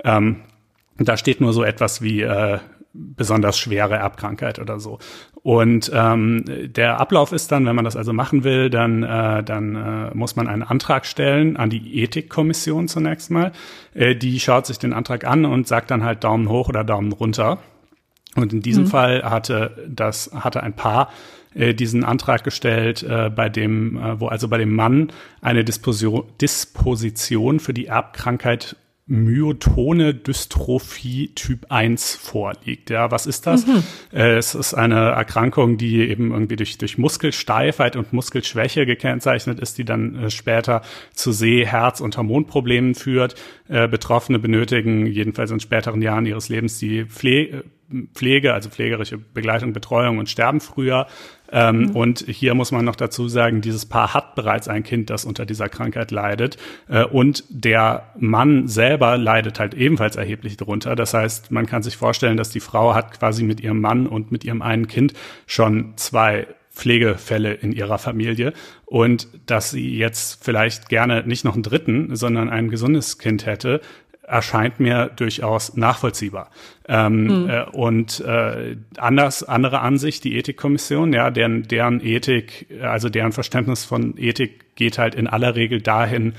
[0.04, 0.42] Ähm,
[0.98, 2.60] da steht nur so etwas wie äh,
[2.94, 5.00] besonders schwere Erbkrankheit oder so.
[5.42, 9.76] Und ähm, der Ablauf ist dann, wenn man das also machen will, dann, äh, dann
[9.76, 13.52] äh, muss man einen Antrag stellen an die Ethikkommission zunächst mal.
[13.94, 17.12] Äh, die schaut sich den Antrag an und sagt dann halt Daumen hoch oder Daumen
[17.12, 17.60] runter.
[18.36, 18.88] Und in diesem mhm.
[18.88, 21.10] Fall hatte das hatte ein Paar
[21.56, 26.24] äh, diesen Antrag gestellt, äh, bei dem, äh, wo also bei dem Mann eine Disposition,
[26.42, 28.76] Disposition für die Erbkrankheit
[29.06, 32.90] Myotone Dystrophie Typ 1 vorliegt.
[32.90, 33.68] Ja, was ist das?
[33.68, 33.84] Mhm.
[34.14, 39.78] Äh, es ist eine Erkrankung, die eben irgendwie durch, durch Muskelsteifheit und Muskelschwäche gekennzeichnet ist,
[39.78, 40.84] die dann äh, später
[41.14, 43.36] zu Seh-, Herz- und Hormonproblemen führt.
[43.68, 47.66] Äh, Betroffene benötigen jedenfalls in späteren Jahren ihres Lebens die Pflege,
[48.14, 51.08] Pflege, also pflegerische Begleitung, Betreuung und sterben früher.
[51.54, 51.90] Ähm, mhm.
[51.92, 55.46] Und hier muss man noch dazu sagen, dieses Paar hat bereits ein Kind, das unter
[55.46, 56.58] dieser Krankheit leidet.
[56.90, 60.96] Äh, und der Mann selber leidet halt ebenfalls erheblich darunter.
[60.96, 64.32] Das heißt, man kann sich vorstellen, dass die Frau hat quasi mit ihrem Mann und
[64.32, 65.14] mit ihrem einen Kind
[65.46, 68.52] schon zwei Pflegefälle in ihrer Familie
[68.86, 73.80] und dass sie jetzt vielleicht gerne nicht noch einen dritten, sondern ein gesundes Kind hätte,
[74.24, 76.50] erscheint mir durchaus nachvollziehbar.
[76.88, 77.50] Ähm, mhm.
[77.50, 83.86] äh, und äh, anders, andere Ansicht, die Ethikkommission, ja, deren, deren Ethik, also deren Verständnis
[83.86, 86.34] von Ethik geht halt in aller Regel dahin,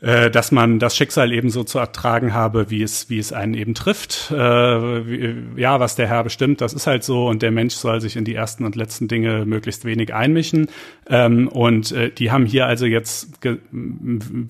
[0.00, 3.54] äh, dass man das Schicksal eben so zu ertragen habe, wie es, wie es einen
[3.54, 4.30] eben trifft.
[4.30, 8.00] Äh, wie, ja, was der Herr bestimmt, das ist halt so und der Mensch soll
[8.00, 10.68] sich in die ersten und letzten Dinge möglichst wenig einmischen.
[11.08, 13.28] Ähm, und äh, die haben hier also jetzt,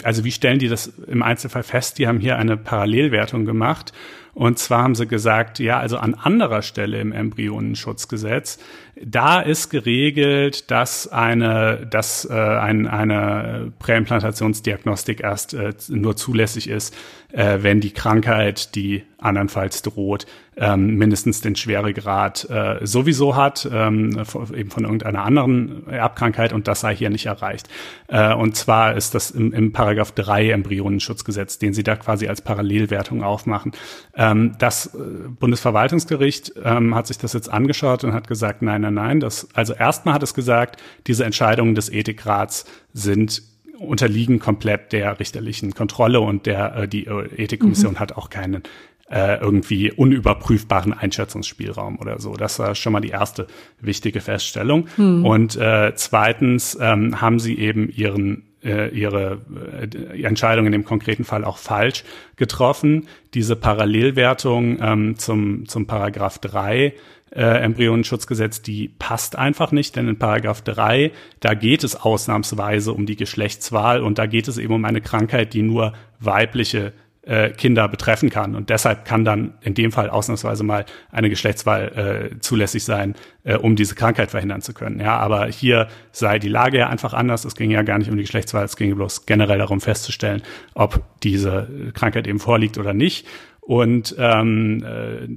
[0.05, 1.99] also wie stellen die das im Einzelfall fest?
[1.99, 3.93] Die haben hier eine Parallelwertung gemacht
[4.41, 8.59] und zwar haben sie gesagt, ja, also an anderer Stelle im Embryonenschutzgesetz,
[8.97, 16.97] da ist geregelt, dass eine, dass äh, ein, eine Präimplantationsdiagnostik erst äh, nur zulässig ist,
[17.33, 20.25] äh, wenn die Krankheit, die andernfalls droht,
[20.57, 24.23] ähm, mindestens den Schweregrad äh, sowieso hat, ähm,
[24.55, 27.69] eben von irgendeiner anderen Erbkrankheit und das sei hier nicht erreicht.
[28.09, 32.43] Äh, und zwar ist das im, im Paragraph 3 Embryonenschutzgesetz, den sie da quasi als
[32.43, 33.73] Parallelwertung aufmachen.
[34.15, 34.99] Ähm, das äh,
[35.29, 39.21] Bundesverwaltungsgericht ähm, hat sich das jetzt angeschaut und hat gesagt, nein, nein, nein.
[39.21, 43.43] Das, also erstmal hat es gesagt, diese Entscheidungen des Ethikrats sind
[43.81, 47.99] unterliegen komplett der richterlichen Kontrolle und der äh, die äh, Ethikkommission mhm.
[47.99, 48.63] hat auch keinen
[49.11, 52.35] äh, irgendwie unüberprüfbaren Einschätzungsspielraum oder so.
[52.35, 53.47] Das war schon mal die erste
[53.81, 54.87] wichtige Feststellung.
[54.97, 55.27] Mhm.
[55.27, 59.41] Und äh, zweitens ähm, haben sie eben ihren äh, ihre
[59.81, 62.05] äh, Entscheidung in dem konkreten Fall auch falsch
[62.37, 63.09] getroffen.
[63.33, 66.93] Diese Parallelwertung ähm, zum, zum Paragraph 3
[67.31, 73.07] äh, Embryonenschutzgesetz, die passt einfach nicht, denn in Paragraph 3, da geht es ausnahmsweise um
[73.07, 76.93] die Geschlechtswahl und da geht es eben um eine Krankheit, die nur weibliche
[77.31, 78.57] äh, Kinder betreffen kann.
[78.57, 83.15] Und deshalb kann dann in dem Fall ausnahmsweise mal eine Geschlechtswahl äh, zulässig sein,
[83.45, 84.99] äh, um diese Krankheit verhindern zu können.
[84.99, 87.45] Ja, aber hier sei die Lage ja einfach anders.
[87.45, 90.43] Es ging ja gar nicht um die Geschlechtswahl, es ging bloß generell darum festzustellen,
[90.75, 93.29] ob diese Krankheit eben vorliegt oder nicht.
[93.61, 95.29] Und ähm, äh,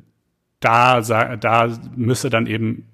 [0.60, 2.93] da, da müsste dann eben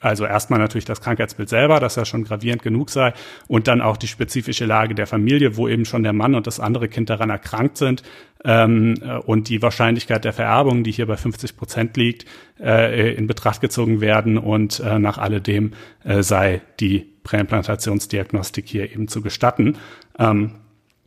[0.00, 3.12] also erstmal natürlich das Krankheitsbild selber, das ja schon gravierend genug sei,
[3.48, 6.58] und dann auch die spezifische Lage der Familie, wo eben schon der Mann und das
[6.58, 8.02] andere Kind daran erkrankt sind
[8.44, 12.24] ähm, äh, und die Wahrscheinlichkeit der Vererbung, die hier bei 50 Prozent liegt,
[12.58, 15.72] äh, in Betracht gezogen werden und äh, nach alledem
[16.04, 19.76] äh, sei die Präimplantationsdiagnostik hier eben zu gestatten.
[20.18, 20.52] Ähm,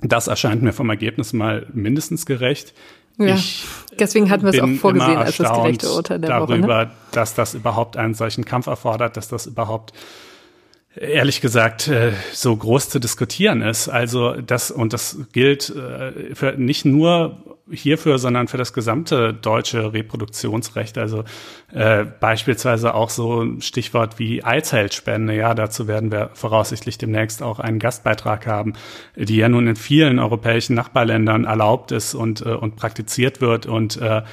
[0.02, 2.74] das erscheint mir vom Ergebnis mal mindestens gerecht.
[3.18, 3.66] Ja, ich
[4.00, 6.86] deswegen hatten wir es auch vorgesehen als das gerechte Urteil der darüber, Woche.
[6.86, 6.92] Ne?
[7.12, 9.94] dass das überhaupt einen solchen Kampf erfordert, dass das überhaupt
[10.96, 13.90] ehrlich gesagt äh, so groß zu diskutieren ist.
[13.90, 19.94] Also das und das gilt äh, für nicht nur hierfür, sondern für das gesamte deutsche
[19.94, 20.98] Reproduktionsrecht.
[20.98, 21.24] Also
[21.72, 25.36] äh, beispielsweise auch so ein Stichwort wie Eizellspende.
[25.36, 28.74] Ja, dazu werden wir voraussichtlich demnächst auch einen Gastbeitrag haben,
[29.16, 33.98] die ja nun in vielen europäischen Nachbarländern erlaubt ist und, äh, und praktiziert wird und
[33.98, 34.24] äh,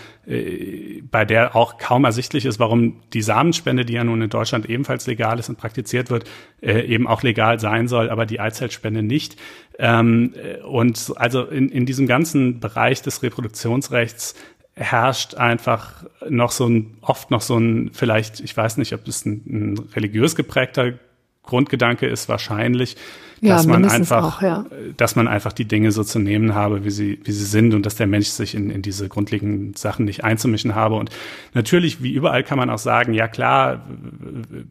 [1.10, 5.06] bei der auch kaum ersichtlich ist, warum die Samenspende, die ja nun in Deutschland ebenfalls
[5.06, 6.24] legal ist und praktiziert wird,
[6.60, 9.36] äh, eben auch legal sein soll, aber die Eizellspende nicht.
[9.82, 14.34] Ähm, äh, und also in, in diesem ganzen Bereich des Reproduktionsrechts
[14.74, 19.24] herrscht einfach noch so ein, oft noch so ein, vielleicht, ich weiß nicht, ob es
[19.24, 20.98] ein, ein religiös geprägter
[21.42, 22.96] Grundgedanke ist wahrscheinlich,
[23.42, 24.66] dass ja, man einfach, auch, ja.
[24.98, 27.86] dass man einfach die Dinge so zu nehmen habe, wie sie, wie sie sind und
[27.86, 30.96] dass der Mensch sich in, in diese grundlegenden Sachen nicht einzumischen habe.
[30.96, 31.10] Und
[31.54, 33.86] natürlich, wie überall kann man auch sagen, ja klar,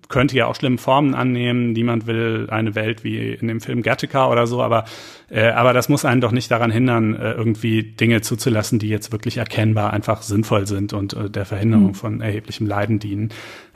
[0.08, 1.72] könnte ja auch schlimme Formen annehmen.
[1.72, 4.86] Niemand will eine Welt wie in dem Film Gattaca oder so, aber,
[5.30, 9.12] äh, aber das muss einen doch nicht daran hindern, äh, irgendwie Dinge zuzulassen, die jetzt
[9.12, 11.96] wirklich erkennbar einfach sinnvoll sind und äh, der Verhinderung mhm.
[11.96, 13.30] von erheblichem Leiden dienen.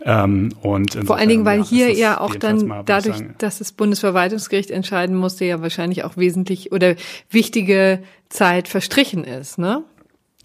[0.05, 3.71] Ähm, und Vor allen Dingen, weil ja, hier ja auch dann mal, dadurch, dass das
[3.71, 6.95] Bundesverwaltungsgericht entscheiden musste, ja wahrscheinlich auch wesentlich oder
[7.29, 9.83] wichtige Zeit verstrichen ist, ne?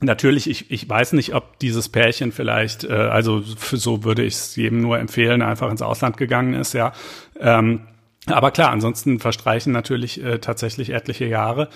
[0.00, 4.34] Natürlich, ich, ich weiß nicht, ob dieses Pärchen vielleicht, äh, also für so würde ich
[4.34, 6.92] es jedem nur empfehlen, einfach ins Ausland gegangen ist, ja.
[7.40, 7.80] Ähm,
[8.26, 11.68] aber klar, ansonsten verstreichen natürlich äh, tatsächlich etliche Jahre.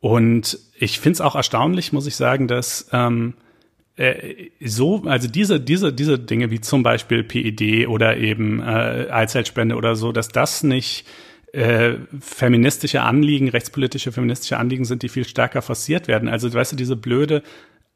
[0.00, 3.34] Und ich finde es auch erstaunlich, muss ich sagen, dass ähm,
[3.96, 9.76] äh, so, also diese, diese, diese Dinge wie zum Beispiel PED oder eben äh, Eizellspende
[9.76, 11.06] oder so, dass das nicht
[11.52, 16.28] äh, feministische Anliegen, rechtspolitische feministische Anliegen sind, die viel stärker forciert werden.
[16.28, 17.42] Also, weißt du, diese blöde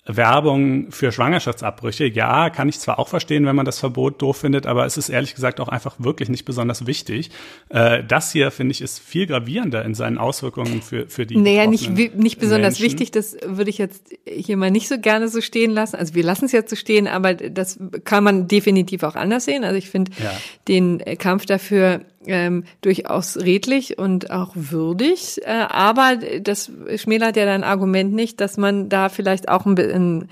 [0.07, 4.67] Werbung für Schwangerschaftsabbrüche, ja, kann ich zwar auch verstehen, wenn man das Verbot doof findet,
[4.67, 7.31] aber es ist ehrlich gesagt auch einfach wirklich nicht besonders wichtig.
[7.69, 11.67] Äh, das hier, finde ich, ist viel gravierender in seinen Auswirkungen für, für die Naja,
[11.67, 12.85] nicht, nicht besonders Menschen.
[12.85, 15.97] wichtig, das würde ich jetzt hier mal nicht so gerne so stehen lassen.
[15.97, 19.65] Also wir lassen es jetzt so stehen, aber das kann man definitiv auch anders sehen.
[19.65, 20.33] Also ich finde ja.
[20.67, 25.41] den Kampf dafür ähm, durchaus redlich und auch würdig.
[25.45, 30.29] Äh, aber das schmälert ja dein Argument nicht, dass man da vielleicht auch ein, ein,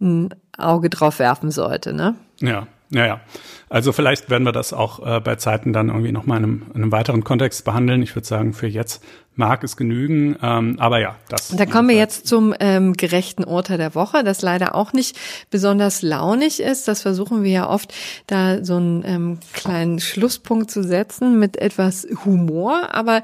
[0.00, 2.16] ein Auge drauf werfen sollte, ne?
[2.40, 3.20] Ja, ja, ja.
[3.68, 6.82] Also vielleicht werden wir das auch äh, bei Zeiten dann irgendwie nochmal in einem, in
[6.82, 8.02] einem weiteren Kontext behandeln.
[8.02, 9.02] Ich würde sagen, für jetzt
[9.38, 10.36] mag es genügen.
[10.42, 11.48] Ähm, aber ja, das.
[11.56, 15.16] Da kommen wir jetzt zum ähm, gerechten Urteil der Woche, das leider auch nicht
[15.50, 16.88] besonders launig ist.
[16.88, 17.94] Das versuchen wir ja oft,
[18.26, 22.92] da so einen ähm, kleinen Schlusspunkt zu setzen mit etwas Humor.
[22.92, 23.20] Aber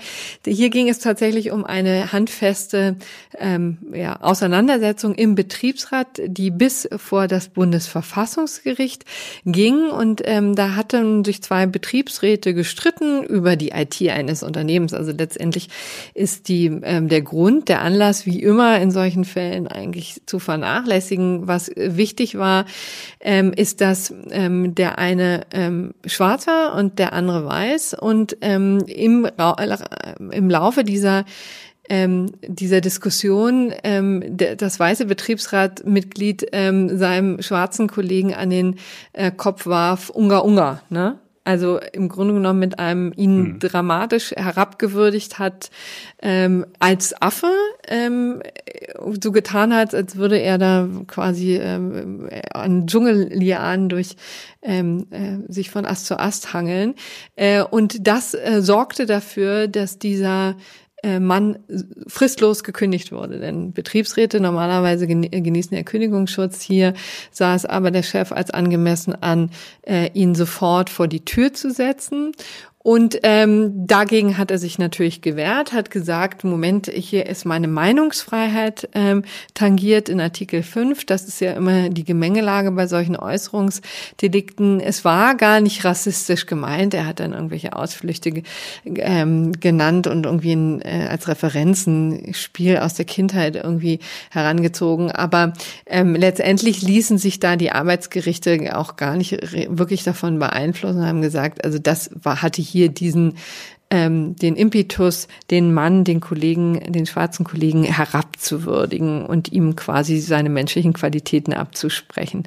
[0.47, 2.97] hier ging es tatsächlich um eine handfeste
[3.37, 9.05] ähm, ja, Auseinandersetzung im Betriebsrat, die bis vor das Bundesverfassungsgericht
[9.45, 9.91] ging.
[9.91, 14.93] Und ähm, da hatten sich zwei Betriebsräte gestritten über die IT eines Unternehmens.
[14.93, 15.69] Also letztendlich
[16.13, 21.47] ist die, ähm, der Grund, der Anlass, wie immer in solchen Fällen eigentlich zu vernachlässigen.
[21.47, 22.67] Was wichtig war,
[23.21, 27.95] ähm, ist, dass ähm, der eine ähm, schwarz war und der andere weiß.
[27.95, 29.29] Und ähm, im,
[30.31, 31.25] im Laufe dieser
[31.89, 38.77] ähm, dieser Diskussion ähm, der, das weiße Betriebsratmitglied ähm, seinem schwarzen Kollegen an den
[39.13, 41.19] äh, Kopf warf, Ungar Ungar, ne?
[41.45, 43.59] also im Grunde genommen mit einem ihn mhm.
[43.59, 45.71] dramatisch herabgewürdigt hat
[46.23, 47.53] ähm, als Affe,
[47.87, 48.43] ähm,
[49.23, 54.17] so getan hat, als würde er da quasi ähm, an Dschungellianen durch
[54.63, 56.95] ähm, äh, sich von Ast zu Ast hangeln.
[57.37, 60.57] Äh, und das äh, sorgte dafür, dass dieser
[61.21, 61.59] Mann
[62.07, 63.39] fristlos gekündigt wurde.
[63.39, 66.63] Denn Betriebsräte normalerweise genießen ja Kündigungsschutz.
[66.63, 66.95] Hier
[67.31, 69.51] sah es aber der Chef als angemessen an,
[69.83, 72.33] äh, ihn sofort vor die Tür zu setzen.
[72.87, 78.91] Und ähm, dagegen hat er sich natürlich gewehrt, hat gesagt, Moment, hier ist meine Meinungsfreiheit
[78.93, 79.23] ähm,
[79.55, 81.07] tangiert in Artikel 5.
[81.07, 84.81] Das ist ja immer die Gemengelage bei solchen Äußerungsdelikten.
[84.81, 86.93] Es war gar nicht rassistisch gemeint.
[86.93, 88.43] Er hat dann irgendwelche Ausflüchte
[88.85, 95.11] ähm, genannt und irgendwie ein, äh, als Referenzenspiel aus der Kindheit irgendwie herangezogen.
[95.11, 95.55] Aber
[95.87, 99.39] ähm, letztendlich ließen sich da die Arbeitsgerichte auch gar nicht
[99.75, 103.37] wirklich davon beeinflussen, haben gesagt, also das war, hatte hier diesen
[103.91, 110.49] ähm, den Impetus, den Mann, den Kollegen, den schwarzen Kollegen herabzuwürdigen und ihm quasi seine
[110.49, 112.45] menschlichen Qualitäten abzusprechen.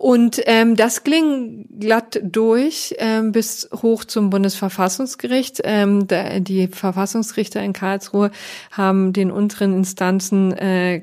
[0.00, 5.60] Und ähm, das ging glatt durch ähm, bis hoch zum Bundesverfassungsgericht.
[5.62, 8.30] Ähm, da, die Verfassungsrichter in Karlsruhe
[8.70, 11.02] haben den unteren Instanzen äh,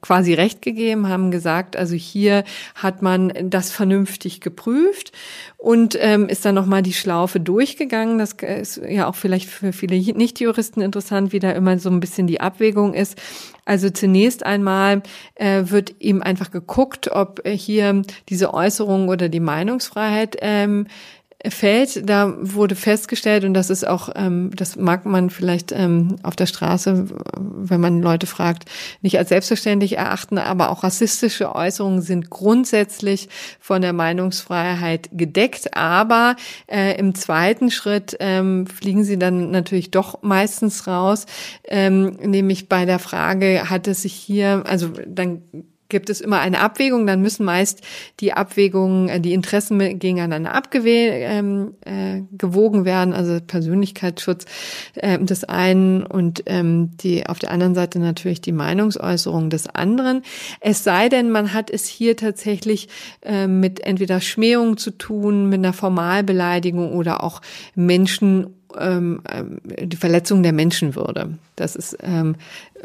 [0.00, 2.44] quasi recht gegeben, haben gesagt, also hier
[2.76, 5.10] hat man das vernünftig geprüft
[5.56, 8.18] und ähm, ist dann nochmal die Schlaufe durchgegangen.
[8.18, 12.28] Das ist ja auch vielleicht für viele Nichtjuristen interessant, wie da immer so ein bisschen
[12.28, 13.20] die Abwägung ist.
[13.70, 15.00] Also zunächst einmal
[15.36, 20.88] äh, wird eben einfach geguckt, ob hier diese Äußerung oder die Meinungsfreiheit ähm,
[21.48, 26.36] fällt, da wurde festgestellt, und das ist auch, ähm, das mag man vielleicht ähm, auf
[26.36, 28.64] der Straße, wenn man Leute fragt,
[29.00, 33.28] nicht als selbstverständlich erachten, aber auch rassistische Äußerungen sind grundsätzlich
[33.58, 35.76] von der Meinungsfreiheit gedeckt.
[35.76, 36.36] Aber
[36.66, 41.26] äh, im zweiten Schritt ähm, fliegen sie dann natürlich doch meistens raus,
[41.64, 45.42] ähm, nämlich bei der Frage, hat es sich hier, also dann
[45.90, 47.82] gibt es immer eine Abwägung, dann müssen meist
[48.20, 54.46] die Abwägungen, äh, die Interessen gegeneinander abgewogen ähm, äh, werden, also Persönlichkeitsschutz
[54.94, 60.22] äh, des einen und ähm, die auf der anderen Seite natürlich die Meinungsäußerung des anderen.
[60.60, 62.88] Es sei denn, man hat es hier tatsächlich
[63.22, 67.42] äh, mit entweder Schmähungen zu tun, mit einer Formalbeleidigung oder auch
[67.74, 71.38] Menschen ähm, äh, die Verletzung der Menschenwürde.
[71.56, 72.36] Das ist ähm,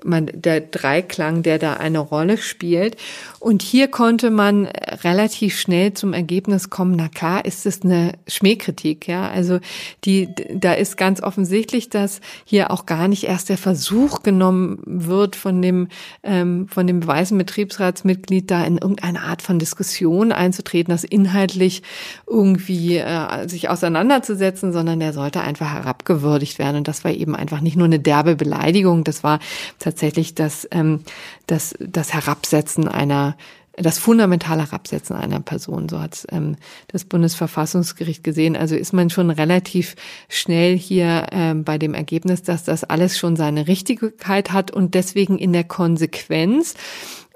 [0.03, 2.97] man, der Dreiklang, der da eine Rolle spielt.
[3.39, 9.07] Und hier konnte man relativ schnell zum Ergebnis kommen, na klar, ist es eine Schmähkritik,
[9.07, 9.29] ja.
[9.29, 9.59] Also
[10.03, 15.35] die, da ist ganz offensichtlich, dass hier auch gar nicht erst der Versuch genommen wird
[15.35, 15.89] von dem,
[16.23, 21.83] ähm, von dem beweisen Betriebsratsmitglied da in irgendeine Art von Diskussion einzutreten, das inhaltlich
[22.27, 26.77] irgendwie äh, sich auseinanderzusetzen, sondern der sollte einfach herabgewürdigt werden.
[26.77, 29.39] Und das war eben einfach nicht nur eine derbe Beleidigung, das war
[29.85, 31.01] tatsächlich das, ähm,
[31.47, 33.37] das, das Herabsetzen einer
[33.77, 36.55] das fundamentale Herabsetzen einer Person, so hat ähm,
[36.87, 38.55] das Bundesverfassungsgericht gesehen.
[38.55, 39.95] Also ist man schon relativ
[40.29, 45.37] schnell hier ähm, bei dem Ergebnis, dass das alles schon seine Richtigkeit hat und deswegen
[45.37, 46.75] in der Konsequenz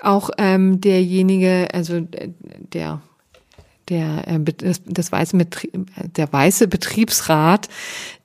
[0.02, 2.30] auch ähm, derjenige, also äh,
[2.72, 3.02] der
[3.90, 5.38] der, äh, das, das weiße
[6.16, 7.68] der weiße Betriebsrat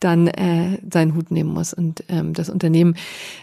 [0.01, 2.97] dann äh, seinen Hut nehmen muss und ähm, das Unternehmen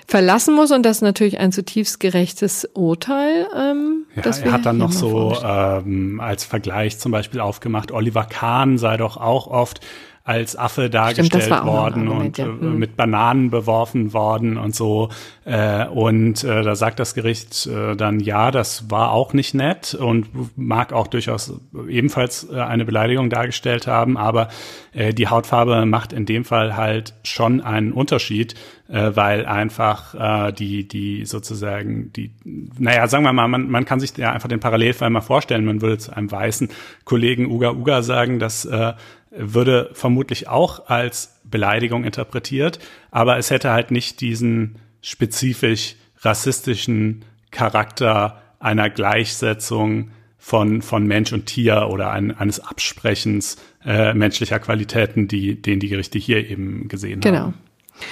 [0.07, 3.47] verlassen muss und das ist natürlich ein zutiefst gerechtes Urteil.
[3.55, 8.77] Ähm, ja, er hat dann noch so ähm, als Vergleich zum Beispiel aufgemacht, Oliver Kahn
[8.77, 9.81] sei doch auch oft
[10.23, 12.45] als Affe dargestellt Stimmt, worden Argument, und ja.
[12.45, 12.77] mhm.
[12.77, 15.09] mit Bananen beworfen worden und so.
[15.45, 19.95] Äh, und äh, da sagt das Gericht äh, dann, ja, das war auch nicht nett
[19.95, 24.49] und mag auch durchaus ebenfalls äh, eine Beleidigung dargestellt haben, aber
[24.93, 28.53] äh, die Hautfarbe macht in dem Fall halt schon einen Unterschied,
[28.89, 32.31] äh, weil einfach äh, die, die sozusagen, die,
[32.77, 35.81] naja, sagen wir mal, man, man kann sich ja einfach den Parallelfall mal vorstellen, man
[35.81, 36.69] würde zu einem weißen
[37.05, 38.93] Kollegen Uga Uga sagen, dass äh,
[39.31, 42.79] würde vermutlich auch als Beleidigung interpretiert,
[43.09, 51.45] aber es hätte halt nicht diesen spezifisch rassistischen Charakter einer Gleichsetzung von, von Mensch und
[51.45, 57.21] Tier oder ein, eines Absprechens äh, menschlicher Qualitäten, die, den die Gerichte hier eben gesehen
[57.21, 57.39] genau.
[57.39, 57.53] haben.
[57.53, 58.07] Genau.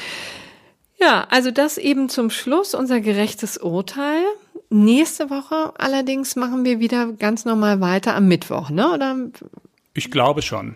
[1.02, 4.22] Ja, also das eben zum Schluss unser gerechtes Urteil.
[4.70, 8.92] Nächste Woche allerdings machen wir wieder ganz normal weiter am Mittwoch, ne?
[8.92, 9.16] Oder?
[9.94, 10.76] Ich glaube schon.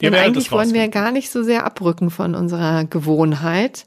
[0.00, 3.86] Denn eigentlich wollen wir gar nicht so sehr abrücken von unserer Gewohnheit.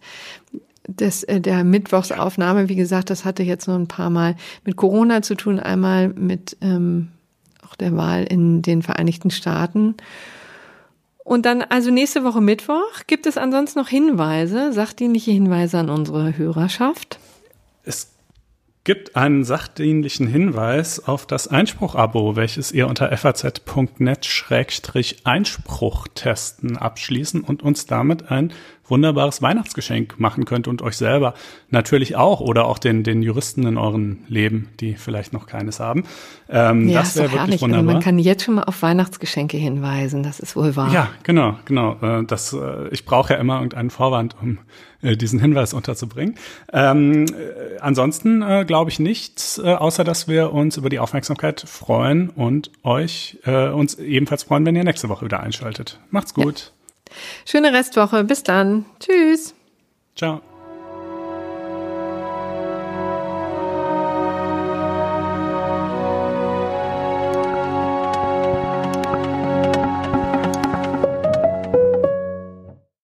[0.88, 4.36] Das, äh, der Mittwochsaufnahme, wie gesagt, das hatte jetzt nur ein paar Mal
[4.66, 7.10] mit Corona zu tun, einmal mit ähm,
[7.68, 9.96] auch der Wahl in den Vereinigten Staaten.
[11.24, 16.36] Und dann, also nächste Woche Mittwoch, gibt es ansonsten noch Hinweise, sachdienliche Hinweise an unsere
[16.36, 17.20] Hörerschaft?
[17.84, 18.10] Es
[18.90, 27.86] gibt einen sachdienlichen Hinweis auf das Einspruch-Abo, welches ihr unter faz.net-einspruch testen abschließen und uns
[27.86, 28.52] damit ein
[28.90, 31.34] wunderbares Weihnachtsgeschenk machen könnt und euch selber
[31.70, 36.04] natürlich auch oder auch den, den Juristen in eurem Leben, die vielleicht noch keines haben.
[36.50, 37.62] Ähm, ja, das wäre wirklich herrlich.
[37.62, 37.80] wunderbar.
[37.80, 40.92] Also man kann jetzt schon mal auf Weihnachtsgeschenke hinweisen, das ist wohl wahr.
[40.92, 41.98] Ja, genau, genau.
[42.02, 44.60] Äh, das, äh, ich brauche ja immer irgendeinen Vorwand, um
[45.02, 46.36] äh, diesen Hinweis unterzubringen.
[46.74, 47.26] Ähm,
[47.80, 52.72] ansonsten äh, glaube ich nichts, äh, außer dass wir uns über die Aufmerksamkeit freuen und
[52.84, 56.00] euch äh, uns ebenfalls freuen, wenn ihr nächste Woche wieder einschaltet.
[56.10, 56.74] Macht's gut.
[56.74, 56.79] Ja.
[57.46, 58.24] Schöne Restwoche.
[58.24, 58.86] Bis dann.
[59.00, 59.56] Tschüss.
[60.16, 60.42] Ciao.